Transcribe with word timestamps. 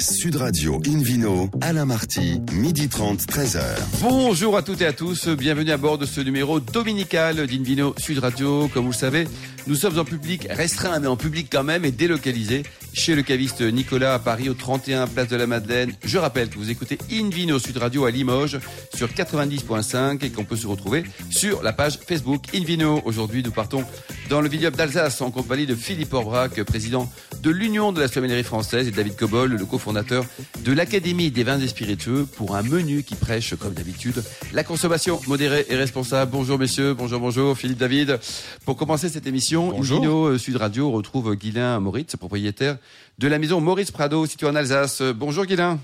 Sud 0.00 0.36
Radio 0.36 0.80
Invino, 0.86 1.50
Alain 1.60 1.84
Marty, 1.84 2.40
midi 2.52 2.88
30, 2.88 3.20
13h. 3.22 3.60
Bonjour 4.00 4.56
à 4.56 4.62
toutes 4.62 4.80
et 4.80 4.86
à 4.86 4.92
tous, 4.92 5.28
bienvenue 5.28 5.72
à 5.72 5.76
bord 5.76 5.98
de 5.98 6.06
ce 6.06 6.20
numéro 6.20 6.60
dominical 6.60 7.46
d'Invino 7.46 7.94
Sud 7.98 8.18
Radio. 8.20 8.68
Comme 8.68 8.84
vous 8.84 8.92
le 8.92 8.96
savez, 8.96 9.26
nous 9.68 9.74
sommes 9.74 9.98
en 9.98 10.04
public 10.04 10.48
restreint, 10.50 10.98
mais 10.98 11.08
en 11.08 11.16
public 11.16 11.48
quand 11.52 11.62
même 11.62 11.84
et 11.84 11.90
délocalisé 11.90 12.62
chez 12.94 13.14
le 13.14 13.22
caviste 13.22 13.60
Nicolas 13.60 14.14
à 14.14 14.18
Paris 14.18 14.48
au 14.48 14.54
31 14.54 15.06
Place 15.06 15.28
de 15.28 15.36
la 15.36 15.46
Madeleine. 15.46 15.92
Je 16.02 16.16
rappelle 16.16 16.48
que 16.48 16.56
vous 16.56 16.70
écoutez 16.70 16.96
Invino 17.12 17.58
Sud 17.58 17.76
Radio 17.76 18.06
à 18.06 18.10
Limoges 18.10 18.58
sur 18.94 19.08
90.5 19.08 20.24
et 20.24 20.30
qu'on 20.30 20.44
peut 20.44 20.56
se 20.56 20.66
retrouver 20.66 21.04
sur 21.30 21.62
la 21.62 21.74
page 21.74 21.98
Facebook 21.98 22.44
Invino. 22.54 23.02
Aujourd'hui, 23.04 23.42
nous 23.42 23.50
partons 23.50 23.84
dans 24.30 24.40
le 24.40 24.48
vignoble 24.48 24.76
d'Alsace 24.76 25.20
en 25.20 25.30
compagnie 25.30 25.66
de 25.66 25.74
Philippe 25.74 26.14
Orbrac, 26.14 26.62
président 26.64 27.10
de 27.42 27.50
l'Union 27.50 27.92
de 27.92 28.00
la 28.00 28.08
sommellerie 28.08 28.44
française 28.44 28.88
et 28.88 28.90
David 28.90 29.16
Cobol, 29.16 29.52
le 29.52 29.66
cofondateur 29.66 30.24
de 30.64 30.72
l'Académie 30.72 31.30
des 31.30 31.44
vins 31.44 31.60
et 31.60 31.68
spiritueux 31.68 32.26
pour 32.36 32.56
un 32.56 32.62
menu 32.62 33.02
qui 33.02 33.16
prêche, 33.16 33.54
comme 33.54 33.74
d'habitude, 33.74 34.24
la 34.54 34.64
consommation 34.64 35.20
modérée 35.26 35.66
et 35.68 35.76
responsable. 35.76 36.30
Bonjour 36.32 36.58
messieurs, 36.58 36.94
bonjour, 36.94 37.20
bonjour, 37.20 37.56
Philippe 37.56 37.78
David. 37.78 38.18
Pour 38.64 38.76
commencer 38.76 39.10
cette 39.10 39.26
émission, 39.26 39.57
Bonjour. 39.66 39.98
Invino 39.98 40.38
Sud 40.38 40.56
Radio 40.56 40.90
retrouve 40.90 41.34
Guilain 41.34 41.80
Moritz, 41.80 42.16
propriétaire 42.16 42.78
de 43.18 43.28
la 43.28 43.38
maison 43.38 43.60
Maurice 43.60 43.90
Prado, 43.90 44.24
située 44.26 44.46
en 44.46 44.54
Alsace. 44.54 45.02
Bonjour 45.02 45.44
Guilain. 45.44 45.78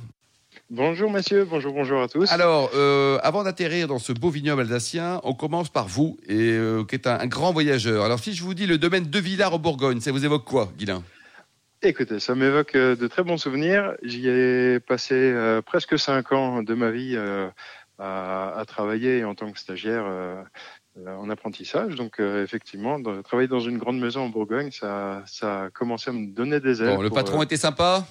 Bonjour 0.71 1.11
messieurs, 1.11 1.47
bonjour, 1.49 1.75
bonjour 1.75 2.01
à 2.01 2.09
tous. 2.09 2.31
Alors, 2.33 2.71
euh, 2.75 3.19
avant 3.23 3.43
d'atterrir 3.45 3.87
dans 3.87 3.99
ce 3.99 4.13
beau 4.13 4.31
vignoble 4.31 4.63
alsacien, 4.63 5.21
on 5.23 5.35
commence 5.35 5.69
par 5.69 5.89
vous, 5.89 6.17
et, 6.27 6.53
euh, 6.53 6.85
qui 6.85 6.95
est 6.95 7.07
un, 7.07 7.21
un 7.21 7.27
grand 7.27 7.53
voyageur. 7.53 8.05
Alors, 8.05 8.19
si 8.19 8.33
je 8.33 8.43
vous 8.43 8.55
dis 8.55 8.67
le 8.67 8.79
domaine 8.79 9.11
de 9.11 9.19
Villars 9.19 9.53
au 9.53 9.59
Bourgogne, 9.59 10.01
ça 10.01 10.11
vous 10.11 10.25
évoque 10.25 10.45
quoi, 10.45 10.73
Guilain 10.79 11.03
Écoutez, 11.83 12.19
ça 12.19 12.35
m'évoque 12.35 12.77
euh, 12.77 12.97
de 12.97 13.07
très 13.09 13.23
bons 13.23 13.37
souvenirs. 13.37 13.93
J'y 14.03 14.27
ai 14.27 14.81
passé 14.81 15.15
euh, 15.15 15.61
presque 15.61 15.99
cinq 15.99 16.33
ans 16.33 16.63
de 16.63 16.73
ma 16.75 16.91
vie 16.91 17.15
euh, 17.15 17.49
à, 17.99 18.59
à 18.59 18.65
travailler 18.65 19.23
en 19.25 19.35
tant 19.35 19.53
que 19.53 19.59
stagiaire 19.59 20.05
euh, 20.07 20.35
euh, 20.35 20.43
en 21.07 21.29
apprentissage. 21.31 21.95
Donc 21.95 22.21
euh, 22.21 22.43
effectivement, 22.43 22.99
de, 22.99 23.23
travailler 23.23 23.49
dans 23.49 23.61
une 23.61 23.79
grande 23.79 23.99
maison 23.99 24.23
en 24.23 24.29
Bourgogne, 24.29 24.71
ça, 24.71 25.23
ça 25.27 25.65
a 25.65 25.71
commencé 25.71 26.11
à 26.11 26.13
me 26.13 26.27
donner 26.27 26.61
des 26.61 26.83
ailes. 26.83 26.97
Bon, 26.97 27.03
le 27.03 27.11
patron 27.11 27.41
euh, 27.41 27.45
était 27.45 27.57
sympa 27.57 28.07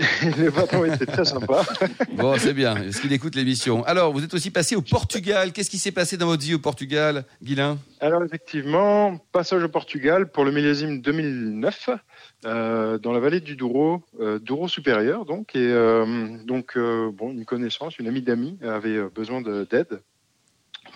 le 0.38 0.50
patron 0.50 0.84
était 0.84 1.06
très 1.06 1.24
sympa. 1.24 1.62
Bon, 2.12 2.36
c'est 2.38 2.54
bien. 2.54 2.76
Est-ce 2.76 3.00
qu'il 3.00 3.12
écoute 3.12 3.34
l'émission? 3.34 3.82
Alors, 3.84 4.12
vous 4.12 4.22
êtes 4.22 4.32
aussi 4.32 4.52
passé 4.52 4.76
au 4.76 4.80
Portugal. 4.80 5.52
Qu'est-ce 5.52 5.70
qui 5.70 5.78
s'est 5.78 5.90
passé 5.90 6.16
dans 6.16 6.26
votre 6.26 6.42
vie 6.44 6.54
au 6.54 6.60
Portugal, 6.60 7.24
Guilain? 7.42 7.78
Alors 7.98 8.22
effectivement, 8.22 9.18
passage 9.32 9.64
au 9.64 9.68
Portugal 9.68 10.30
pour 10.30 10.44
le 10.44 10.52
millésime 10.52 11.00
2009 11.00 11.90
euh, 12.44 12.98
dans 12.98 13.10
la 13.10 13.18
vallée 13.18 13.40
du 13.40 13.56
Douro, 13.56 14.04
euh, 14.20 14.38
Douro 14.38 14.68
supérieur 14.68 15.24
donc 15.24 15.56
et 15.56 15.72
euh, 15.72 16.28
donc 16.44 16.76
euh, 16.76 17.10
bon 17.12 17.32
une 17.32 17.44
connaissance, 17.44 17.98
une 17.98 18.06
amie 18.06 18.22
d'amis 18.22 18.56
avait 18.62 18.96
euh, 18.96 19.08
besoin 19.12 19.40
de- 19.40 19.66
d'aide 19.68 20.00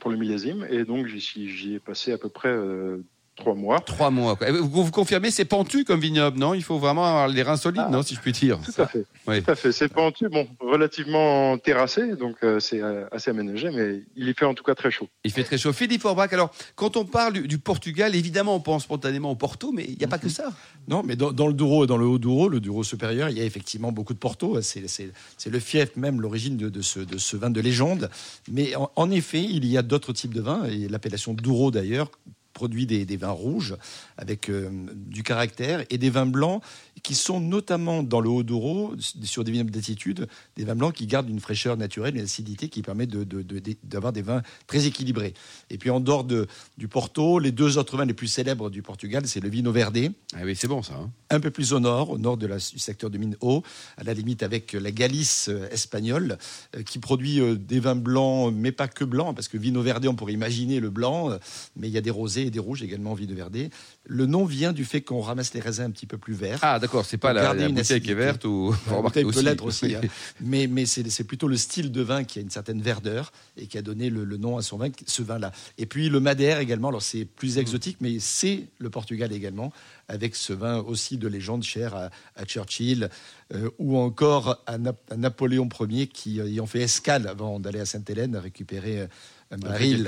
pour 0.03 0.11
le 0.11 0.17
millésime 0.17 0.67
et 0.69 0.85
donc 0.85 1.07
j'y 1.07 1.75
ai 1.75 1.79
passé 1.79 2.11
à 2.11 2.19
peu 2.19 2.29
près 2.29 2.49
euh, 2.49 3.07
trois 3.37 3.55
mois. 3.55 3.81
Trois 3.81 4.11
mois. 4.11 4.37
Quoi. 4.37 4.53
Vous, 4.53 4.85
vous 4.85 4.91
confirmez, 4.91 5.31
c'est 5.31 5.45
pentu 5.45 5.85
comme 5.85 6.01
vignoble, 6.01 6.39
non? 6.39 6.55
Il 6.55 6.63
faut 6.63 6.79
vraiment 6.79 7.05
avoir 7.05 7.29
les 7.29 7.43
reins 7.43 7.57
solides, 7.57 7.83
Ah. 7.87 7.91
non, 7.91 8.03
si 8.03 8.15
je 8.15 8.21
puis 8.21 8.33
dire? 8.33 8.59
Tout 8.65 8.81
à 8.81 8.87
fait. 8.87 9.05
Oui. 9.27 9.43
Tout 9.43 9.51
à 9.51 9.55
fait. 9.55 9.73
C'est 9.73 9.89
pentu, 9.89 10.29
bon, 10.29 10.47
relativement 10.61 11.57
terrassé, 11.59 12.15
donc 12.17 12.37
euh, 12.45 12.61
c'est 12.61 12.83
euh, 12.83 13.07
assez 13.11 13.31
aménagé, 13.31 13.71
mais 13.71 14.03
il 14.17 14.29
y 14.29 14.35
fait 14.35 14.45
en 14.45 14.55
tout 14.55 14.63
cas 14.65 14.75
très 14.75 14.91
chaud. 14.91 15.09
Il 15.25 15.31
fait 15.33 15.45
très 15.45 15.59
chaud. 15.59 15.73
Philippe 15.73 16.05
Orbach, 16.05 16.33
alors, 16.33 16.51
quand 16.75 16.97
on 16.97 17.05
parle 17.05 17.33
du, 17.35 17.49
du 17.49 17.59
Portugal, 17.59 18.15
évidemment, 18.15 18.55
on 18.57 18.61
pense 18.61 18.83
spontanément 18.85 19.31
au 19.31 19.37
Porto, 19.37 19.73
mais 19.73 19.85
il 19.89 19.97
n'y 19.97 20.05
a 20.05 20.09
pas 20.09 20.19
que 20.19 20.29
ça. 20.29 20.53
Non, 20.89 21.03
mais 21.05 21.17
dans, 21.17 21.33
dans 21.33 21.47
le 21.47 21.55
Douro 21.55 21.85
et 21.85 21.87
dans 21.87 21.97
le 21.97 22.07
Haut-Douro, 22.07 22.49
le 22.49 22.61
Douro 22.61 22.85
supérieur, 22.85 23.29
il 23.31 23.39
y 23.39 23.41
a 23.41 23.45
effectivement 23.45 23.93
beaucoup 23.93 24.15
de 24.15 24.19
Porto. 24.19 24.61
C'est 24.61 24.89
c'est- 24.89 25.11
c'est 25.39 25.51
le 25.51 25.59
fief 25.61 25.97
même, 25.97 26.21
l'origine 26.21 26.57
de, 26.57 26.69
de 26.69 26.83
ce, 26.83 27.01
de 27.01 27.19
ce 27.19 27.37
vin 27.37 27.51
de 27.51 27.61
légende. 27.61 28.11
Mais 28.51 28.75
en, 28.77 28.91
en 28.97 29.11
effet, 29.11 29.43
il 29.43 29.65
y 29.67 29.79
a 29.79 29.83
d'autres 29.83 30.13
types 30.13 30.35
de 30.35 30.41
vins, 30.41 30.65
et 30.65 30.89
l'appellation 30.89 31.33
Douro 31.35 31.71
d'ailleurs 31.71 32.11
produit 32.53 32.87
des, 32.87 33.05
des 33.05 33.17
vins 33.17 33.31
rouges 33.31 33.77
avec 34.17 34.49
euh, 34.51 34.71
du 34.95 35.23
caractère 35.23 35.85
et 35.91 35.99
des 35.99 36.11
vins 36.11 36.27
blancs 36.27 36.63
qui 37.03 37.15
sont 37.15 37.41
notamment 37.41 38.03
dans 38.03 38.21
le 38.21 38.29
Haut-Douro, 38.29 38.95
sur 39.23 39.43
des 39.43 39.51
vignobles 39.51 39.71
d'altitude, 39.73 40.29
des 40.57 40.65
vins 40.65 40.77
blancs 40.77 40.95
qui 40.95 41.07
gardent 41.07 41.29
une 41.31 41.41
fraîcheur 41.41 41.77
naturelle, 41.77 42.17
une 42.17 42.23
acidité 42.23 42.69
qui 42.69 42.83
permet 42.83 43.07
de- 43.07 43.25
de- 43.25 43.43
de- 43.43 43.59
de- 43.59 43.77
d'avoir 43.83 44.13
des 44.13 44.23
vins 44.23 44.43
très 44.67 44.87
équilibrés. 44.87 45.35
Et 45.71 45.79
puis 45.79 45.91
en 45.91 45.99
dehors 45.99 46.23
de, 46.25 46.47
du 46.79 46.87
Porto, 46.89 47.39
les 47.41 47.51
deux 47.51 47.79
autres 47.79 47.97
vins 47.97 48.05
les 48.05 48.15
plus 48.15 48.29
célèbres 48.29 48.71
du 48.71 48.83
Portugal, 48.83 49.23
c'est 49.27 49.41
le 49.41 49.49
Vino 49.49 49.73
Verde, 49.73 49.99
Ah 50.35 50.41
oui, 50.45 50.55
c'est 50.55 50.69
bon 50.69 50.83
ça. 50.83 50.95
hein. 50.95 51.11
un 51.31 51.41
peu 51.41 51.51
plus 51.51 51.73
au 51.73 51.81
nord, 51.81 52.11
au 52.11 52.19
nord 52.19 52.37
de 52.37 52.47
la- 52.47 52.59
du 52.59 52.79
secteur 52.79 53.11
de 53.11 53.19
Minho, 53.19 53.63
à 53.97 54.05
la 54.05 54.15
limite 54.15 54.43
avec 54.43 54.73
la 54.75 54.91
Galice 54.93 55.49
euh, 55.49 55.69
espagnole, 55.71 56.39
euh, 56.77 56.83
qui 56.83 56.99
produit 56.99 57.41
des 57.59 57.81
vins 57.81 57.97
blancs, 57.97 58.53
mais 58.55 58.71
pas 58.73 58.87
que 58.89 59.05
blancs, 59.05 59.35
parce 59.35 59.49
que 59.49 59.59
Vino 59.59 59.83
Verde, 59.83 60.07
on 60.07 60.15
pourrait 60.15 60.35
imaginer 60.35 60.79
le 60.79 60.91
blanc, 60.91 61.31
mais 61.77 61.89
il 61.89 61.93
y 61.93 61.99
a 61.99 62.01
des 62.03 62.11
rosés 62.11 62.42
et 62.43 62.51
des 62.51 62.59
rouges 62.59 62.83
également, 62.83 63.15
Vino 63.15 63.35
Verde. 63.35 63.69
Le 64.05 64.27
nom 64.27 64.45
vient 64.45 64.73
du 64.73 64.85
fait 64.85 65.01
qu'on 65.01 65.21
ramasse 65.21 65.55
les 65.55 65.61
raisins 65.61 65.85
un 65.85 65.91
petit 65.91 66.07
peu 66.07 66.19
plus 66.19 66.35
verts. 66.35 66.59
Ah, 66.63 66.79
d'accord, 66.79 67.05
c'est 67.05 67.19
pas 67.19 67.33
la, 67.33 67.55
la 67.55 67.69
bouteille 67.69 67.73
qui 67.75 67.79
est 67.79 67.81
acidité. 67.95 68.15
verte 68.15 68.45
ou. 68.45 68.75
La 68.91 69.11
peut 69.11 69.41
l'être 69.43 69.65
aussi, 69.65 69.95
hein. 69.95 70.01
mais, 70.41 70.67
mais 70.67 70.87
c'est 70.87 71.25
plutôt 71.25 71.49
le 71.49 71.57
style 71.57 71.93
de 71.93 72.03
vin 72.03 72.25
qui 72.25 72.39
a 72.39 72.43
une 72.43 72.51
certaine 72.51 72.83
verdeur 72.83 73.33
et 73.57 73.67
qui 73.67 73.79
a 73.79 73.83
donné 73.83 74.11
le, 74.11 74.25
le 74.25 74.37
nom 74.37 74.57
à 74.57 74.63
son 74.63 74.77
vin, 74.77 74.89
ce 75.07 75.23
vin-là. 75.23 75.53
Et 75.79 75.87
puis 75.87 76.09
le 76.09 76.21
Madère 76.21 76.59
également, 76.59 76.89
alors 76.89 77.03
c'est 77.03 77.25
plus 77.25 77.59
exotique, 77.59 77.99
mais 78.01 78.19
c'est 78.19 78.67
le 78.79 78.91
Portugal 78.91 79.33
également, 79.33 79.73
avec 80.09 80.35
ce 80.37 80.53
vin 80.53 80.79
aussi 80.79 81.17
de 81.19 81.29
légende 81.29 81.63
cher 81.63 81.95
à, 81.95 82.11
à 82.37 82.45
Churchill, 82.45 83.09
euh, 83.55 83.71
ou 83.79 83.97
encore 83.99 84.63
à, 84.67 84.79
Nap- 84.79 85.11
à 85.11 85.17
Napoléon 85.17 85.69
Ier 85.89 86.07
qui 86.07 86.41
euh, 86.41 86.49
y 86.49 86.61
ont 86.61 86.67
fait 86.67 86.81
escale 86.81 87.27
avant 87.29 87.61
d'aller 87.61 87.81
à 87.81 87.87
Sainte-Hélène 87.87 88.37
récupérer 88.37 89.01
euh, 89.01 89.07
un 89.53 89.59
baril. 89.59 90.03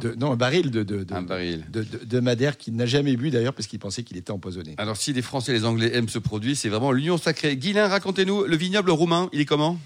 De, 0.00 0.14
non, 0.14 0.32
un 0.32 0.36
baril 0.36 0.70
de, 0.70 0.82
de, 0.82 1.04
de, 1.04 1.14
Un 1.14 1.22
baril. 1.22 1.64
de, 1.70 1.82
de- 1.82 2.04
de 2.04 2.20
Madère 2.20 2.56
qu'il 2.56 2.74
n'a 2.74 2.86
jamais 2.86 3.16
bu 3.16 3.30
d'ailleurs 3.30 3.52
parce 3.54 3.66
qu'il 3.68 3.78
pensait 3.78 4.02
qu'il 4.02 4.16
était 4.16 4.30
empoisonné. 4.30 4.74
Alors, 4.78 4.96
si 4.96 5.12
les 5.12 5.22
Français 5.22 5.52
et 5.52 5.54
les 5.54 5.64
Anglais 5.64 5.90
aiment 5.94 6.08
ce 6.08 6.18
produit, 6.18 6.56
c'est 6.56 6.68
vraiment 6.70 6.90
l'union 6.92 7.18
sacrée. 7.18 7.56
Guilain, 7.56 7.86
racontez-nous, 7.88 8.44
le 8.44 8.56
vignoble 8.56 8.90
roumain, 8.90 9.28
il 9.32 9.40
est 9.40 9.44
comment? 9.44 9.78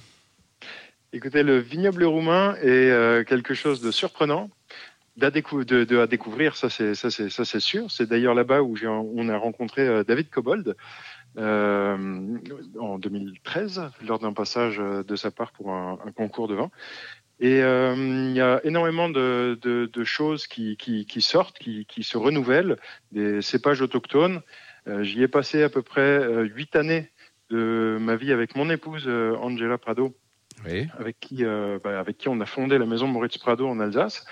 Écoutez, 1.12 1.43
le 1.43 1.59
vignoble 1.59 2.05
roumain 2.05 2.55
est 2.62 2.69
euh, 2.91 3.23
quelque 3.25 3.55
chose 3.55 3.81
de 3.83 3.91
surprenant. 3.91 4.49
décou- 5.19 5.65
de, 5.65 5.85
de- 5.85 5.99
à 5.99 6.07
découvrir, 6.07 6.57
ça 6.57 6.71
c'est 6.71 6.95
ça 6.95 7.11
c'est 7.11 7.29
ça 7.29 7.45
c'est 7.45 7.61
sûr. 7.61 7.91
C'est 7.91 8.09
d'ailleurs 8.09 8.35
là-bas 8.35 8.62
où 8.62 8.77
on 8.87 9.29
a 9.29 9.37
rencontré 9.37 9.83
euh, 9.83 10.05
David 10.05 10.31
Cobold 10.31 10.75
euh, 11.39 12.39
en 12.79 12.99
2013 12.99 13.83
lors 14.07 14.19
d'un 14.21 14.33
passage 14.33 14.79
de 14.79 15.17
sa 15.17 15.31
part 15.31 15.53
pour 15.53 15.71
un, 15.71 15.99
un 16.07 16.12
concours 16.12 16.49
de 16.49 16.55
vin. 16.55 16.71
Et 17.43 17.61
euh, 17.61 17.95
il 17.97 18.37
y 18.37 18.41
a 18.41 18.61
énormément 18.63 19.09
de, 19.09 19.59
de, 19.61 19.91
de 19.93 20.05
choses 20.05 20.47
qui, 20.47 20.77
qui, 20.77 21.07
qui 21.07 21.21
sortent, 21.21 21.59
qui, 21.59 21.87
qui 21.87 22.05
se 22.05 22.17
renouvellent, 22.17 22.77
des 23.11 23.43
cépages 23.43 23.83
autochtones. 23.83 24.43
Euh, 24.87 25.03
J'y 25.03 25.25
ai 25.25 25.29
passé 25.29 25.65
à 25.65 25.69
peu 25.69 25.83
près 25.83 26.01
euh, 26.01 26.45
huit 26.45 26.77
années 26.77 27.11
de 27.51 27.99
ma 28.01 28.15
vie 28.15 28.33
avec 28.33 28.55
mon 28.55 28.71
épouse 28.71 29.09
Angela 29.09 29.77
Prado 29.77 30.17
Oui. 30.65 30.87
avec 30.99 31.19
qui, 31.19 31.45
bah, 31.45 31.99
avec 31.99 32.17
qui 32.17 32.29
on 32.29 32.41
a 32.41 32.47
fondé 32.47 32.79
la 32.79 32.87
maison 32.87 33.09
Moritz 33.09 33.37
Prado 33.39 33.69
en 33.69 33.79
Alsace. 33.81 34.25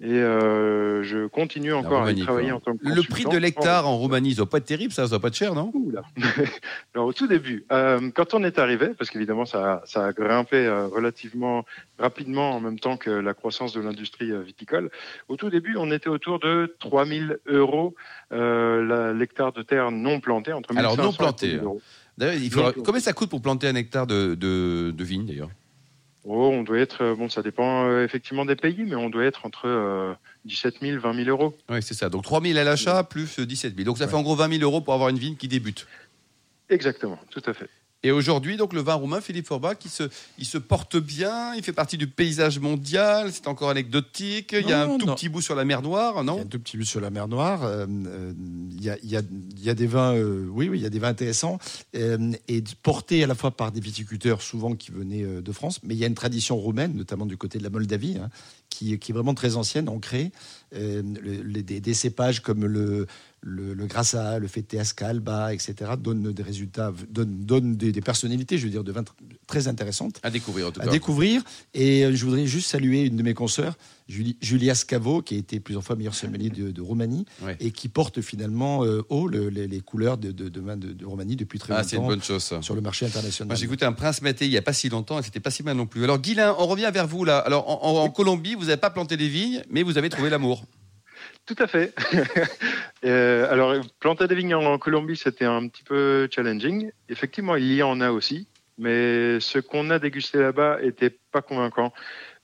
Et 0.00 0.10
euh, 0.10 1.04
je 1.04 1.28
continue 1.28 1.72
encore 1.72 2.02
à 2.02 2.10
y 2.10 2.20
travailler 2.20 2.48
quoi. 2.48 2.56
en 2.56 2.60
tant 2.60 2.76
que 2.76 2.84
Le 2.84 3.02
prix 3.02 3.24
de 3.26 3.36
l'hectare 3.38 3.88
en 3.88 3.96
Roumanie, 3.96 4.32
ça 4.32 4.38
doit 4.38 4.50
pas 4.50 4.58
être 4.58 4.64
terrible, 4.64 4.92
ça, 4.92 5.04
ça 5.04 5.10
doit 5.10 5.20
pas 5.20 5.28
être 5.28 5.36
cher, 5.36 5.54
non? 5.54 5.70
Oula. 5.72 6.02
Alors 6.94 7.06
au 7.06 7.12
tout 7.12 7.28
début, 7.28 7.64
euh, 7.70 8.10
quand 8.12 8.34
on 8.34 8.42
est 8.42 8.58
arrivé, 8.58 8.88
parce 8.98 9.08
qu'évidemment 9.10 9.44
ça, 9.44 9.82
ça 9.86 10.06
a 10.06 10.12
grimpé 10.12 10.56
euh, 10.56 10.88
relativement 10.88 11.64
rapidement 11.98 12.50
en 12.56 12.60
même 12.60 12.80
temps 12.80 12.96
que 12.96 13.10
la 13.10 13.34
croissance 13.34 13.72
de 13.72 13.80
l'industrie 13.80 14.32
euh, 14.32 14.40
viticole, 14.42 14.90
au 15.28 15.36
tout 15.36 15.48
début 15.48 15.76
on 15.78 15.92
était 15.92 16.08
autour 16.08 16.40
de 16.40 16.74
3000 16.80 17.38
euros 17.46 17.94
l'hectare 18.32 19.52
de 19.52 19.62
terre 19.62 19.92
non 19.92 20.18
plantée, 20.18 20.52
entre 20.52 20.76
Alors, 20.76 20.92
1500 20.96 21.04
non 21.04 21.16
planté, 21.16 21.46
et 21.46 21.50
3000 21.50 21.64
euros. 21.64 21.80
D'ailleurs, 22.18 22.34
il 22.34 22.50
faudra- 22.50 22.72
Combien 22.72 23.00
ça 23.00 23.12
coûte 23.12 23.30
pour 23.30 23.42
planter 23.42 23.68
un 23.68 23.74
hectare 23.76 24.06
de, 24.06 24.34
de, 24.34 24.90
de 24.90 25.04
vigne, 25.04 25.26
d'ailleurs? 25.26 25.50
Oh, 26.26 26.50
on 26.52 26.62
doit 26.62 26.78
être, 26.78 27.02
euh, 27.02 27.14
bon 27.14 27.28
ça 27.28 27.42
dépend 27.42 27.86
euh, 27.86 28.02
effectivement 28.02 28.46
des 28.46 28.56
pays, 28.56 28.82
mais 28.86 28.94
on 28.94 29.10
doit 29.10 29.24
être 29.24 29.44
entre 29.44 29.66
euh, 29.66 30.14
17 30.46 30.76
000, 30.80 30.98
20 30.98 31.24
000 31.24 31.28
euros. 31.28 31.54
Oui, 31.68 31.82
c'est 31.82 31.94
ça. 31.94 32.08
Donc 32.08 32.24
3 32.24 32.40
000 32.40 32.58
à 32.58 32.64
l'achat 32.64 33.04
plus 33.04 33.38
17 33.38 33.74
000. 33.76 33.84
Donc 33.84 33.98
ça 33.98 34.08
fait 34.08 34.16
en 34.16 34.22
gros 34.22 34.34
20 34.34 34.58
000 34.58 34.62
euros 34.62 34.80
pour 34.80 34.94
avoir 34.94 35.10
une 35.10 35.18
vigne 35.18 35.36
qui 35.36 35.48
débute. 35.48 35.86
Exactement, 36.70 37.18
tout 37.30 37.42
à 37.44 37.52
fait. 37.52 37.68
Et 38.06 38.10
aujourd'hui, 38.12 38.58
donc 38.58 38.74
le 38.74 38.82
vin 38.82 38.94
roumain, 38.94 39.22
Philippe 39.22 39.46
Forbach, 39.46 39.78
il 39.86 39.90
se, 39.90 40.02
il 40.38 40.44
se 40.44 40.58
porte 40.58 40.96
bien, 40.98 41.54
il 41.54 41.62
fait 41.64 41.72
partie 41.72 41.96
du 41.96 42.06
paysage 42.06 42.58
mondial, 42.58 43.32
c'est 43.32 43.48
encore 43.48 43.70
anecdotique. 43.70 44.54
il 44.60 44.68
y 44.68 44.72
a 44.74 44.86
Non, 44.86 44.96
un 44.96 44.98
tout 44.98 45.06
non. 45.06 45.14
petit 45.14 45.30
bout 45.30 45.40
sur 45.40 45.54
la 45.54 45.64
mer 45.64 45.80
Noire, 45.80 46.12
Il 46.16 46.18
y 46.18 46.20
a 46.20 46.22
non 46.24 46.40
un 46.42 46.44
tout 46.44 46.58
petit 46.58 46.76
but 46.76 46.84
sur 46.84 47.00
la 47.00 47.08
mer 47.08 47.28
Noire. 47.28 47.64
euh, 47.64 47.86
euh, 47.88 48.32
Il 48.76 48.84
y, 48.84 48.90
a, 48.90 48.98
il 49.02 49.08
y 49.10 49.16
a- 49.16 49.22
il 49.56 49.64
y 49.64 49.70
a 49.70 49.74
des 49.74 49.86
vins, 49.86 50.14
euh, 50.14 50.46
oui, 50.50 50.68
oui, 50.68 50.78
il 50.78 50.82
y 50.82 50.86
a 50.86 50.90
des 50.90 50.98
vins 50.98 51.08
intéressants 51.08 51.58
et 51.94 52.62
portés 52.82 53.24
à 53.24 53.26
la 53.26 53.34
fois 53.34 53.50
par 53.52 53.72
des 53.72 53.80
viticulteurs 53.80 54.42
souvent 54.42 54.74
qui 54.74 54.90
venaient 54.90 55.24
de 55.24 55.52
France, 55.52 55.80
mais 55.82 55.94
il 55.94 55.98
y 55.98 56.04
a 56.04 56.06
une 56.06 56.14
tradition 56.14 56.56
roumaine, 56.58 56.94
notamment 56.94 57.24
du 57.24 57.38
côté 57.38 57.56
de 57.58 57.62
la 57.64 57.70
Moldavie, 57.70 58.18
hein, 58.18 58.28
qui, 58.68 58.98
qui 58.98 59.12
est 59.12 59.14
vraiment 59.14 59.32
très 59.34 59.56
ancienne, 59.56 59.88
ancrée. 59.88 60.30
Le- 60.72 61.00
les- 61.42 61.62
des, 61.62 61.80
des 61.80 61.94
cépages 61.94 62.40
comme 62.40 62.66
le, 62.66 63.06
le, 63.46 63.74
le 63.74 63.86
Grassa, 63.86 64.38
le 64.38 64.48
Feteasca 64.48 65.08
Alba, 65.08 65.52
etc., 65.52 65.74
donnent 65.98 66.32
des 66.32 66.42
résultats, 66.42 66.92
donnent, 67.10 67.44
donnent 67.44 67.76
des, 67.76 67.92
des 67.92 68.00
personnalités, 68.00 68.56
je 68.56 68.64
veux 68.64 68.70
dire, 68.70 68.82
de 68.84 68.90
vin 68.90 69.02
tr- 69.02 69.10
très 69.46 69.68
intéressantes 69.68 70.18
À 70.22 70.30
découvrir 70.30 70.68
en 70.68 70.70
tout 70.70 70.80
à 70.80 70.84
cas. 70.86 70.90
découvrir. 70.90 71.42
Et 71.74 72.04
euh, 72.06 72.16
je 72.16 72.24
voudrais 72.24 72.46
juste 72.46 72.70
saluer 72.70 73.02
une 73.02 73.16
de 73.18 73.22
mes 73.22 73.34
consoeurs, 73.34 73.76
Julie- 74.08 74.38
Julia 74.40 74.74
Scavo, 74.74 75.20
qui 75.20 75.34
a 75.34 75.38
été 75.38 75.60
plusieurs 75.60 75.84
fois 75.84 75.94
meilleure 75.94 76.14
sommelier 76.14 76.48
de, 76.48 76.70
de 76.70 76.80
Roumanie 76.80 77.26
Ouais. 77.42 77.56
et 77.60 77.70
qui 77.70 77.88
porte 77.88 78.22
finalement 78.22 78.82
euh, 78.84 79.02
haut 79.10 79.28
le- 79.28 79.50
les, 79.50 79.66
les 79.68 79.80
couleurs 79.80 80.16
de, 80.16 80.30
de, 80.32 80.48
de 80.48 81.04
Roumanie 81.04 81.36
depuis 81.36 81.58
très 81.58 81.74
Ah, 81.74 81.82
c'est 81.82 81.96
une 81.96 82.02
longtemps 82.02 82.14
bonne 82.14 82.22
chose 82.22 82.42
ça. 82.42 82.62
sur 82.62 82.74
le 82.74 82.80
marché 82.80 83.04
international. 83.04 83.56
j'ai 83.58 83.66
goûté 83.66 83.84
un 83.84 83.92
prince 83.92 84.22
maté 84.22 84.46
il 84.46 84.50
n'y 84.52 84.56
a 84.56 84.62
pas 84.62 84.72
si 84.72 84.88
longtemps 84.88 85.18
et 85.18 85.22
c'était 85.22 85.40
pas 85.40 85.50
si 85.50 85.62
mal 85.62 85.76
non 85.76 85.86
plus. 85.86 86.02
Alors, 86.02 86.18
Guilain, 86.18 86.54
on 86.58 86.66
revient 86.66 86.90
vers 86.94 87.06
vous 87.06 87.24
là. 87.26 87.38
Alors, 87.40 87.68
en, 87.68 87.90
en- 88.00 88.04
en 88.04 88.08
Colombie, 88.10 88.54
vous 88.54 88.64
n'avez 88.66 88.78
pas 88.78 88.90
planté 88.90 89.16
des 89.18 89.28
vignes, 89.28 89.62
mais 89.70 89.82
vous 89.82 89.98
avez 89.98 90.08
trouvé 90.08 90.30
l'amour. 90.30 90.64
Tout 91.46 91.56
à 91.58 91.66
fait. 91.66 91.94
Euh, 93.04 93.52
alors, 93.52 93.74
planter 94.00 94.26
des 94.26 94.34
vignes 94.34 94.54
en 94.54 94.78
Colombie, 94.78 95.18
c'était 95.18 95.44
un 95.44 95.68
petit 95.68 95.82
peu 95.82 96.26
challenging. 96.30 96.90
Effectivement, 97.10 97.54
il 97.54 97.74
y 97.74 97.82
en 97.82 98.00
a 98.00 98.10
aussi, 98.12 98.48
mais 98.78 99.38
ce 99.40 99.58
qu'on 99.58 99.90
a 99.90 99.98
dégusté 99.98 100.38
là-bas 100.38 100.78
était 100.80 101.10
pas 101.30 101.42
convaincant. 101.42 101.92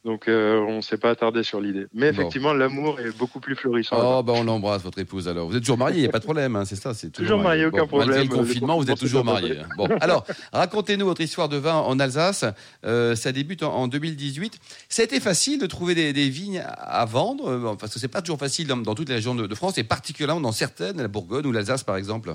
Donc, 0.04 0.28
euh, 0.28 0.58
on 0.60 0.76
ne 0.76 0.80
s'est 0.80 0.96
pas 0.96 1.10
attardé 1.10 1.42
sur 1.42 1.60
l'idée. 1.60 1.86
Mais 1.92 2.10
Bon. 2.10 2.20
effectivement, 2.20 2.54
l'amour 2.54 2.98
est 3.00 3.14
beaucoup 3.18 3.38
plus 3.38 3.54
florissant. 3.54 3.96
Oh, 4.00 4.22
bah 4.22 4.32
on 4.34 4.44
l'embrasse, 4.44 4.82
votre 4.82 4.98
épouse 4.98 5.28
alors. 5.28 5.46
Vous 5.46 5.54
êtes 5.54 5.60
toujours 5.60 5.76
marié, 5.76 5.98
il 5.98 6.02
n'y 6.02 6.08
a 6.08 6.10
pas 6.10 6.20
de 6.20 6.24
problème, 6.24 6.56
hein, 6.56 6.64
c'est 6.64 6.76
ça. 6.76 6.94
c'est 6.94 7.10
Toujours 7.10 7.38
marié, 7.38 7.66
aucun 7.66 7.84
Bon, 7.84 7.98
Malgré 7.98 8.24
problème. 8.24 8.30
le 8.30 8.36
confinement, 8.48 8.78
vous 8.78 8.90
êtes 8.90 8.98
toujours 8.98 9.24
marié. 9.26 9.58
Bon, 9.76 9.86
alors, 10.00 10.24
racontez-nous 10.54 11.04
votre 11.04 11.20
histoire 11.20 11.50
de 11.50 11.58
vin 11.58 11.74
en 11.74 12.00
Alsace. 12.00 12.46
Euh, 12.86 13.14
ça 13.14 13.30
débute 13.32 13.62
en, 13.62 13.74
en 13.74 13.88
2018. 13.88 14.58
Ça 14.88 15.02
a 15.02 15.04
été 15.04 15.20
facile 15.20 15.60
de 15.60 15.66
trouver 15.66 15.94
des, 15.94 16.14
des 16.14 16.30
vignes 16.30 16.64
à 16.66 17.04
vendre, 17.04 17.50
euh, 17.50 17.74
parce 17.78 17.92
que 17.92 17.98
c'est 18.00 18.08
pas 18.08 18.22
toujours 18.22 18.38
facile 18.38 18.66
dans, 18.68 18.78
dans 18.78 18.94
toutes 18.94 19.10
les 19.10 19.16
régions 19.16 19.34
de, 19.34 19.46
de 19.46 19.54
France, 19.54 19.76
et 19.76 19.84
particulièrement 19.84 20.40
dans 20.40 20.52
certaines, 20.52 20.96
la 21.02 21.08
Bourgogne 21.08 21.44
ou 21.46 21.52
l'Alsace 21.52 21.84
par 21.84 21.96
exemple? 21.96 22.34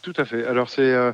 Tout 0.00 0.14
à 0.16 0.24
fait. 0.24 0.46
Alors, 0.46 0.70
c'est 0.70 0.80
euh, 0.92 1.12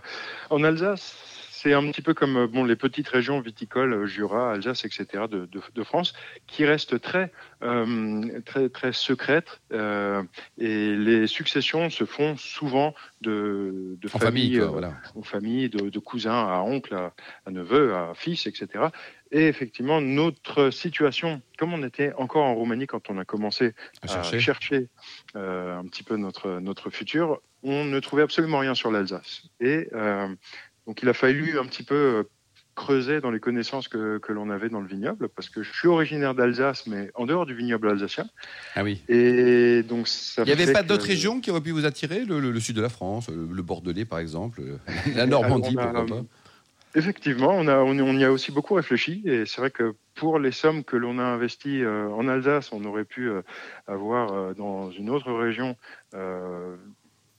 en 0.50 0.62
Alsace, 0.62 1.14
c'est 1.62 1.74
un 1.74 1.90
petit 1.90 2.02
peu 2.02 2.12
comme 2.12 2.36
euh, 2.36 2.46
bon, 2.48 2.64
les 2.64 2.74
petites 2.76 3.08
régions 3.08 3.40
viticoles, 3.40 3.92
euh, 3.92 4.06
Jura, 4.06 4.52
Alsace, 4.52 4.84
etc. 4.84 5.06
de, 5.30 5.46
de, 5.46 5.60
de 5.74 5.82
France, 5.84 6.12
qui 6.46 6.64
restent 6.64 7.00
très, 7.00 7.30
euh, 7.62 8.40
très, 8.44 8.68
très 8.68 8.92
secrètes. 8.92 9.60
euh, 9.72 10.22
et 10.58 10.96
les 10.96 11.26
successions 11.26 11.88
se 11.90 12.04
font 12.04 12.36
souvent 12.36 12.94
de, 13.20 13.96
de 14.00 14.08
En 14.12 14.18
famille, 14.18 14.58
quoi, 14.58 14.66
voilà. 14.68 14.94
aux 15.14 15.22
familles, 15.22 15.68
de, 15.68 15.98
cousins 15.98 16.32
à 16.48 16.60
oncles, 16.62 16.94
à, 16.94 17.14
à 17.46 17.50
neveux, 17.50 17.94
à 17.94 18.12
fils, 18.14 18.46
etc. 18.46 18.86
Et 19.30 19.46
effectivement, 19.46 20.00
notre 20.00 20.70
situation, 20.70 21.40
comme 21.58 21.72
on 21.72 21.82
était 21.84 22.12
encore 22.14 22.44
en 22.44 22.54
Roumanie 22.54 22.86
quand 22.86 23.08
on 23.08 23.18
a 23.18 23.24
commencé 23.24 23.72
À 24.02 24.06
à 24.06 24.08
chercher. 24.08 24.40
chercher 24.40 24.88
euh, 25.36 25.78
un 25.78 25.84
petit 25.86 26.02
peu 26.02 26.16
notre, 26.16 26.58
notre 26.60 26.90
futur, 26.90 27.40
on 27.62 27.84
ne 27.84 28.00
trouvait 28.00 28.24
absolument 28.24 28.58
rien 28.58 28.74
sur 28.74 28.90
l'Alsace. 28.90 29.44
Et 29.60 29.88
euh, 29.94 30.28
donc 30.86 31.02
il 31.02 31.08
a 31.08 31.14
fallu 31.14 31.58
un 31.58 31.64
petit 31.64 31.82
peu 31.82 31.94
euh, 31.94 32.22
creuser 32.74 33.20
dans 33.20 33.30
les 33.30 33.40
connaissances 33.40 33.86
que, 33.88 34.18
que 34.18 34.32
l'on 34.32 34.48
avait 34.50 34.68
dans 34.70 34.80
le 34.80 34.88
vignoble, 34.88 35.28
parce 35.28 35.50
que 35.50 35.62
je 35.62 35.72
suis 35.72 35.88
originaire 35.88 36.34
d'Alsace, 36.34 36.86
mais 36.86 37.10
en 37.14 37.26
dehors 37.26 37.44
du 37.46 37.54
vignoble 37.54 37.88
alsacien. 37.90 38.24
Ah 38.74 38.82
oui. 38.82 39.02
Et 39.08 39.82
donc 39.82 40.08
ça 40.08 40.42
Il 40.42 40.46
n'y 40.46 40.52
avait 40.52 40.72
pas 40.72 40.82
que- 40.82 40.88
d'autres 40.88 41.06
régions 41.06 41.40
qui 41.40 41.50
auraient 41.50 41.60
pu 41.60 41.70
vous 41.72 41.84
attirer 41.84 42.24
le, 42.24 42.40
le- 42.40 42.50
le 42.50 42.60
sud 42.60 42.76
de 42.76 42.80
la 42.82 42.88
France, 42.88 43.28
le, 43.28 43.46
le 43.46 43.62
Bordelais 43.62 44.04
par 44.06 44.18
exemple, 44.20 44.60
euh, 44.62 44.76
la 45.16 45.26
Normandie, 45.26 45.76
Alors, 45.78 45.92
on 45.94 45.98
a- 45.98 46.02
pourquoi 46.02 46.16
pas 46.22 46.26
Effectivement, 46.94 47.52
on, 47.56 47.68
a, 47.68 47.78
on, 47.78 47.98
on 48.00 48.12
y 48.18 48.24
a 48.24 48.30
aussi 48.30 48.52
beaucoup 48.52 48.74
réfléchi 48.74 49.22
et 49.24 49.46
c'est 49.46 49.62
vrai 49.62 49.70
que 49.70 49.94
pour 50.14 50.38
les 50.38 50.52
sommes 50.52 50.84
que 50.84 50.96
l'on 50.96 51.18
a 51.18 51.22
investies 51.24 51.82
euh, 51.82 52.08
en 52.10 52.28
Alsace, 52.28 52.70
on 52.70 52.84
aurait 52.84 53.06
pu 53.06 53.30
euh, 53.30 53.40
avoir 53.86 54.32
euh, 54.34 54.52
dans 54.52 54.90
une 54.90 55.08
autre 55.08 55.32
région 55.32 55.74
euh, 56.14 56.76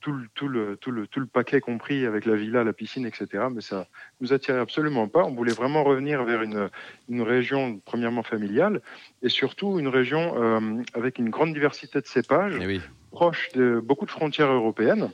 tout, 0.04 0.12
le, 0.12 0.28
tout, 0.36 0.48
le, 0.50 0.76
tout, 0.76 0.92
le, 0.92 1.08
tout 1.08 1.20
le 1.22 1.26
paquet 1.26 1.62
compris 1.62 2.06
avec 2.06 2.26
la 2.26 2.36
villa, 2.36 2.64
la 2.66 2.74
piscine, 2.74 3.06
etc. 3.06 3.46
Mais 3.52 3.62
ça 3.62 3.88
nous 4.20 4.34
attirait 4.34 4.60
absolument 4.60 5.08
pas. 5.08 5.24
On 5.24 5.34
voulait 5.34 5.54
vraiment 5.54 5.84
revenir 5.84 6.24
vers 6.26 6.42
une, 6.42 6.70
une 7.10 7.22
région 7.22 7.80
premièrement 7.86 8.22
familiale 8.22 8.82
et 9.22 9.30
surtout 9.30 9.80
une 9.80 9.88
région 9.88 10.34
euh, 10.36 10.84
avec 10.94 11.18
une 11.20 11.30
grande 11.30 11.54
diversité 11.54 12.02
de 12.02 12.06
cépages, 12.06 12.56
Eh 12.62 12.68
oui. 12.68 12.82
proche 13.12 13.50
de 13.56 13.82
beaucoup 13.84 14.06
de 14.06 14.12
frontières 14.12 14.52
européennes. 14.52 15.10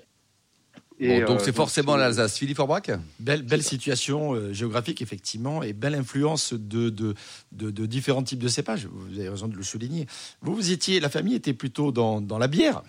Bon, 1.00 1.20
donc 1.22 1.40
euh, 1.40 1.44
c'est 1.44 1.56
forcément 1.56 1.96
l'Alsace. 1.96 2.38
Philippe 2.38 2.60
Orbrac 2.60 2.92
Belle, 3.22 3.44
belle 3.44 3.64
situation 3.64 4.34
euh, 4.34 4.52
géographique, 4.52 5.02
effectivement, 5.02 5.64
et 5.64 5.72
belle 5.72 5.96
influence 5.96 6.54
de, 6.54 6.90
de, 6.90 7.14
de, 7.54 7.70
de 7.72 7.86
différents 7.86 8.24
types 8.24 8.40
de 8.40 8.50
cépages. 8.50 8.86
Vous 8.92 9.18
avez 9.18 9.30
raison 9.30 9.48
de 9.48 9.56
le 9.56 9.64
souligner. 9.64 10.08
Vous, 10.42 10.54
vous 10.56 10.72
étiez, 10.72 11.00
la 11.00 11.08
famille 11.10 11.36
était 11.36 11.54
plutôt 11.54 11.92
dans, 11.94 12.20
dans 12.20 12.38
la 12.38 12.48
bière. 12.48 12.82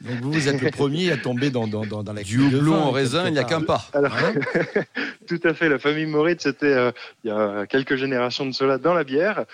Donc 0.00 0.20
vous, 0.20 0.32
vous 0.32 0.48
êtes 0.48 0.60
le 0.60 0.70
premier 0.70 1.10
à 1.10 1.16
tomber 1.16 1.50
dans, 1.50 1.66
dans, 1.66 1.84
dans, 1.84 2.02
dans 2.02 2.12
la 2.12 2.22
Du 2.22 2.38
houblon 2.38 2.76
en 2.76 2.90
raisin, 2.92 3.26
il 3.26 3.32
n'y 3.32 3.38
a 3.38 3.44
quelque 3.44 3.60
qu'un 3.60 3.66
pas. 3.66 3.84
Alors, 3.92 4.12
Hein 4.14 4.34
tout 5.28 5.40
à 5.42 5.54
fait. 5.54 5.68
La 5.68 5.78
famille 5.78 6.06
Moritz, 6.06 6.44
c'était 6.44 6.66
euh, 6.66 6.92
il 7.24 7.28
y 7.28 7.30
a 7.32 7.66
quelques 7.66 7.96
générations 7.96 8.46
de 8.46 8.52
cela 8.52 8.78
dans 8.78 8.94
la 8.94 9.04
bière. 9.04 9.44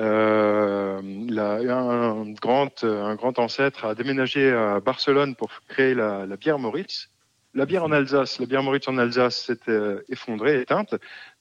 Euh, 0.00 1.00
là, 1.28 1.58
un 1.72 2.32
grand, 2.32 2.82
un 2.82 3.14
grand 3.14 3.38
ancêtre 3.38 3.84
a 3.84 3.94
déménagé 3.94 4.50
à 4.50 4.80
Barcelone 4.80 5.36
pour 5.36 5.50
créer 5.68 5.94
la, 5.94 6.26
la 6.26 6.36
bière 6.36 6.58
Moritz. 6.58 7.08
La 7.54 7.66
bière 7.66 7.84
en 7.84 7.92
Alsace, 7.92 8.40
la 8.40 8.46
bière 8.46 8.62
Moritz 8.62 8.88
en 8.88 8.96
Alsace 8.96 9.44
s'était 9.44 9.78
effondrée, 10.08 10.62
éteinte, 10.62 10.94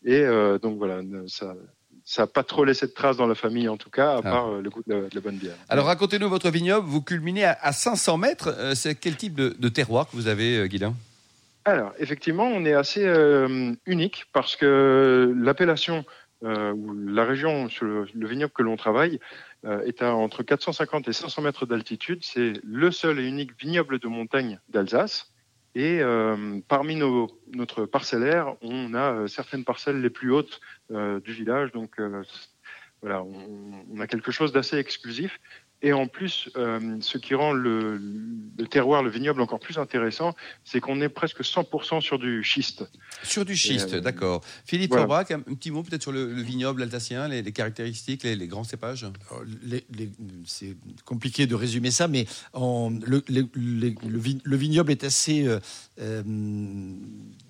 et 0.03 0.19
euh, 0.19 0.59
donc 0.59 0.77
voilà, 0.77 0.99
ça, 1.27 1.55
ça 2.05 2.23
n'a 2.23 2.27
pas 2.27 2.43
trop 2.43 2.65
laissé 2.65 2.87
de 2.87 2.91
traces 2.91 3.17
dans 3.17 3.27
la 3.27 3.35
famille 3.35 3.67
en 3.69 3.77
tout 3.77 3.89
cas, 3.89 4.13
à 4.15 4.17
Ah. 4.17 4.21
part 4.21 4.47
euh, 4.49 4.61
le 4.61 4.69
goût 4.69 4.81
de 4.87 4.93
la, 4.93 5.01
de 5.01 5.15
la 5.15 5.21
bonne 5.21 5.37
bière. 5.37 5.55
Alors 5.69 5.85
racontez-nous 5.85 6.29
votre 6.29 6.49
vignoble, 6.49 6.87
vous 6.87 7.01
culminez 7.01 7.45
à, 7.45 7.57
à 7.61 7.71
500 7.71 8.17
mètres. 8.17 8.53
Euh, 8.57 8.75
c'est 8.75 8.95
quel 8.95 9.15
type 9.15 9.35
de, 9.35 9.55
de 9.57 9.69
terroir 9.69 10.09
que 10.09 10.15
vous 10.15 10.27
avez, 10.27 10.57
euh, 10.57 10.67
Guilain? 10.67 10.93
Alors, 11.65 11.91
effectivement, 11.99 12.45
on 12.47 12.65
est 12.65 12.73
assez 12.73 13.05
euh, 13.05 13.71
unique 13.85 14.25
parce 14.33 14.55
que 14.55 15.33
l'appellation 15.37 16.05
euh, 16.43 16.71
ou 16.73 16.95
la 17.07 17.23
région 17.23 17.69
sur 17.69 17.85
le, 17.85 18.07
le 18.15 18.27
vignoble 18.27 18.51
que 18.51 18.63
l'on 18.63 18.75
travaille 18.77 19.19
euh, 19.65 19.83
est 19.85 20.01
à 20.01 20.15
entre 20.15 20.41
450 20.41 21.07
et 21.07 21.13
500 21.13 21.43
mètres 21.43 21.67
d'altitude. 21.67 22.19
C'est 22.23 22.53
le 22.63 22.91
seul 22.91 23.19
et 23.19 23.23
unique 23.27 23.51
vignoble 23.61 23.99
de 23.99 24.07
montagne 24.07 24.59
d'Alsace. 24.69 25.30
Et 25.73 25.99
euh, 26.01 26.59
parmi 26.67 26.95
nos, 26.95 27.29
notre 27.53 27.85
parcellaire, 27.85 28.55
on 28.61 28.93
a 28.93 29.13
euh, 29.13 29.27
certaines 29.27 29.63
parcelles 29.63 30.01
les 30.01 30.09
plus 30.09 30.31
hautes 30.31 30.59
euh, 30.91 31.19
du 31.21 31.31
village. 31.31 31.71
Donc 31.71 31.99
voilà, 33.01 33.23
on 33.23 33.99
a 33.99 34.07
quelque 34.07 34.31
chose 34.31 34.51
d'assez 34.51 34.77
exclusif. 34.77 35.39
Et 35.83 35.93
en 35.93 36.05
plus, 36.07 36.47
euh, 36.57 36.97
ce 37.01 37.17
qui 37.17 37.33
rend 37.33 37.53
le, 37.53 37.97
le 38.57 38.67
terroir, 38.67 39.01
le 39.01 39.09
vignoble 39.09 39.41
encore 39.41 39.59
plus 39.59 39.79
intéressant, 39.79 40.35
c'est 40.63 40.79
qu'on 40.79 41.01
est 41.01 41.09
presque 41.09 41.41
100% 41.41 42.01
sur 42.01 42.19
du 42.19 42.43
schiste. 42.43 42.87
Sur 43.23 43.45
du 43.45 43.55
schiste, 43.55 43.93
Euh, 43.95 43.99
d'accord. 43.99 44.43
Philippe 44.65 44.91
voilà. 44.91 45.25
Un, 45.31 45.39
petit 45.39 45.71
mot 45.71 45.81
peut-être 45.81 46.03
sur 46.03 46.11
le, 46.11 46.31
le 46.33 46.41
vignoble 46.43 46.83
alsacien, 46.83 47.27
les, 47.27 47.41
les 47.41 47.51
caractéristiques, 47.51 48.21
les, 48.23 48.35
les 48.35 48.47
grands 48.47 48.63
cépages? 48.63 49.05
Alors, 49.29 49.43
les- 49.63 49.83
les- 49.97 50.11
c'est 50.45 50.75
compliqué 51.03 51.47
de 51.47 51.55
résumer 51.55 51.89
ça, 51.89 52.07
mais 52.07 52.27
en- 52.53 52.91
le, 53.05 53.23
les- 53.27 53.45
les- 53.55 53.95
le 54.07 54.19
vi- 54.19 54.41
le 54.43 54.55
vignoble 54.57 54.91
est 54.91 55.03
assez 55.03 55.47
euh, 55.47 55.59
euh, 55.99 56.21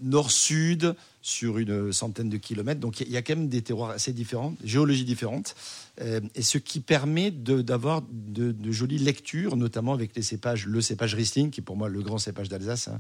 nord-sud 0.02 0.96
sur 1.22 1.58
une 1.60 1.92
centaine 1.94 2.30
de 2.30 2.38
kilomètres, 2.38 2.80
donc 2.80 3.00
il 3.02 3.10
y, 3.12 3.18
a- 3.18 3.22
quand 3.22 3.36
même 3.36 3.48
des 3.48 3.62
terroirs 3.62 3.92
assez 3.92 4.12
différents, 4.14 4.56
géologies 4.64 5.06
différentes, 5.06 5.56
euh, 6.02 6.20
et 6.36 6.42
ce 6.42 6.58
qui 6.58 6.80
permet 6.80 7.32
d'avoir 7.32 8.02
de, 8.12 8.52
de 8.52 8.72
jolies 8.72 8.98
lectures, 8.98 9.56
notamment 9.56 9.94
avec 9.94 10.16
les 10.16 10.24
cépages, 10.24 10.66
le 10.66 10.82
cépage 10.82 11.14
Riesling, 11.14 11.52
qui 11.52 11.62
est 11.62 11.64
pour 11.64 11.78
moi 11.78 11.90
le 11.90 12.02
grand 12.02 12.18
cépage 12.18 12.50
d'Alsace. 12.50 12.88
hein. 12.88 13.00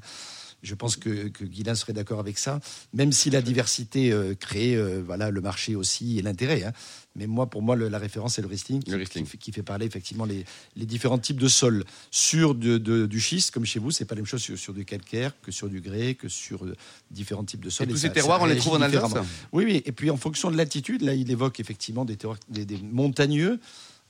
Je 0.63 0.75
pense 0.75 0.95
que, 0.95 1.27
que 1.29 1.43
Guilain 1.43 1.73
serait 1.75 1.93
d'accord 1.93 2.19
avec 2.19 2.37
ça, 2.37 2.59
même 2.93 3.11
si 3.11 3.29
la 3.31 3.41
diversité 3.41 4.11
euh, 4.11 4.35
crée 4.35 4.75
euh, 4.75 5.01
voilà, 5.03 5.31
le 5.31 5.41
marché 5.41 5.75
aussi 5.75 6.19
et 6.19 6.21
l'intérêt. 6.21 6.63
hein. 6.63 6.73
Mais 7.15 7.27
moi, 7.27 7.49
pour 7.49 7.61
moi, 7.61 7.75
le- 7.75 7.89
la 7.89 7.97
référence, 7.97 8.35
c'est 8.35 8.41
le 8.41 8.47
Riesling, 8.47 8.81
qui, 8.83 8.91
Le 8.91 8.97
Riesling. 8.97 9.25
qui 9.25 9.29
fait- 9.31 9.37
qui 9.37 9.51
fait 9.51 9.63
parler 9.63 9.85
effectivement 9.85 10.23
les, 10.23 10.45
les 10.77 10.85
différents 10.85 11.17
types 11.17 11.39
de 11.41 11.47
sols. 11.47 11.83
Sur 12.11 12.53
de- 12.55 12.77
de- 12.77 13.05
du 13.05 13.19
schiste, 13.19 13.51
comme 13.51 13.65
chez 13.65 13.79
vous, 13.79 13.91
c'est 13.91 14.05
pas 14.05 14.15
la 14.15 14.21
même 14.21 14.27
chose 14.27 14.41
sur, 14.41 14.57
sur 14.57 14.73
du 14.73 14.85
calcaire 14.85 15.33
que 15.41 15.51
sur 15.51 15.67
du 15.67 15.81
grès, 15.81 16.13
que 16.13 16.29
sur 16.29 16.63
euh, 16.63 16.75
différents 17.09 17.43
types 17.43 17.59
de 17.61 17.67
Et 17.67 17.71
sols. 17.71 17.87
tous 17.87 17.95
Et 17.95 17.97
ces 17.97 18.07
ça- 18.07 18.13
terroirs, 18.13 18.41
on 18.41 18.45
les 18.45 18.55
trouve 18.55 18.75
en 18.75 18.81
Alsace. 18.81 19.11
Oui, 19.51 19.65
oui. 19.65 19.81
Et 19.85 19.91
puis 19.91 20.09
en 20.09 20.17
fonction 20.17 20.51
de 20.51 20.57
l'altitude, 20.57 21.01
là, 21.01 21.13
il 21.15 21.29
évoque 21.31 21.59
effectivement 21.59 22.05
des 22.05 22.15
terroirs, 22.17 22.39
des, 22.49 22.65
des 22.65 22.77
montagneux. 22.77 23.59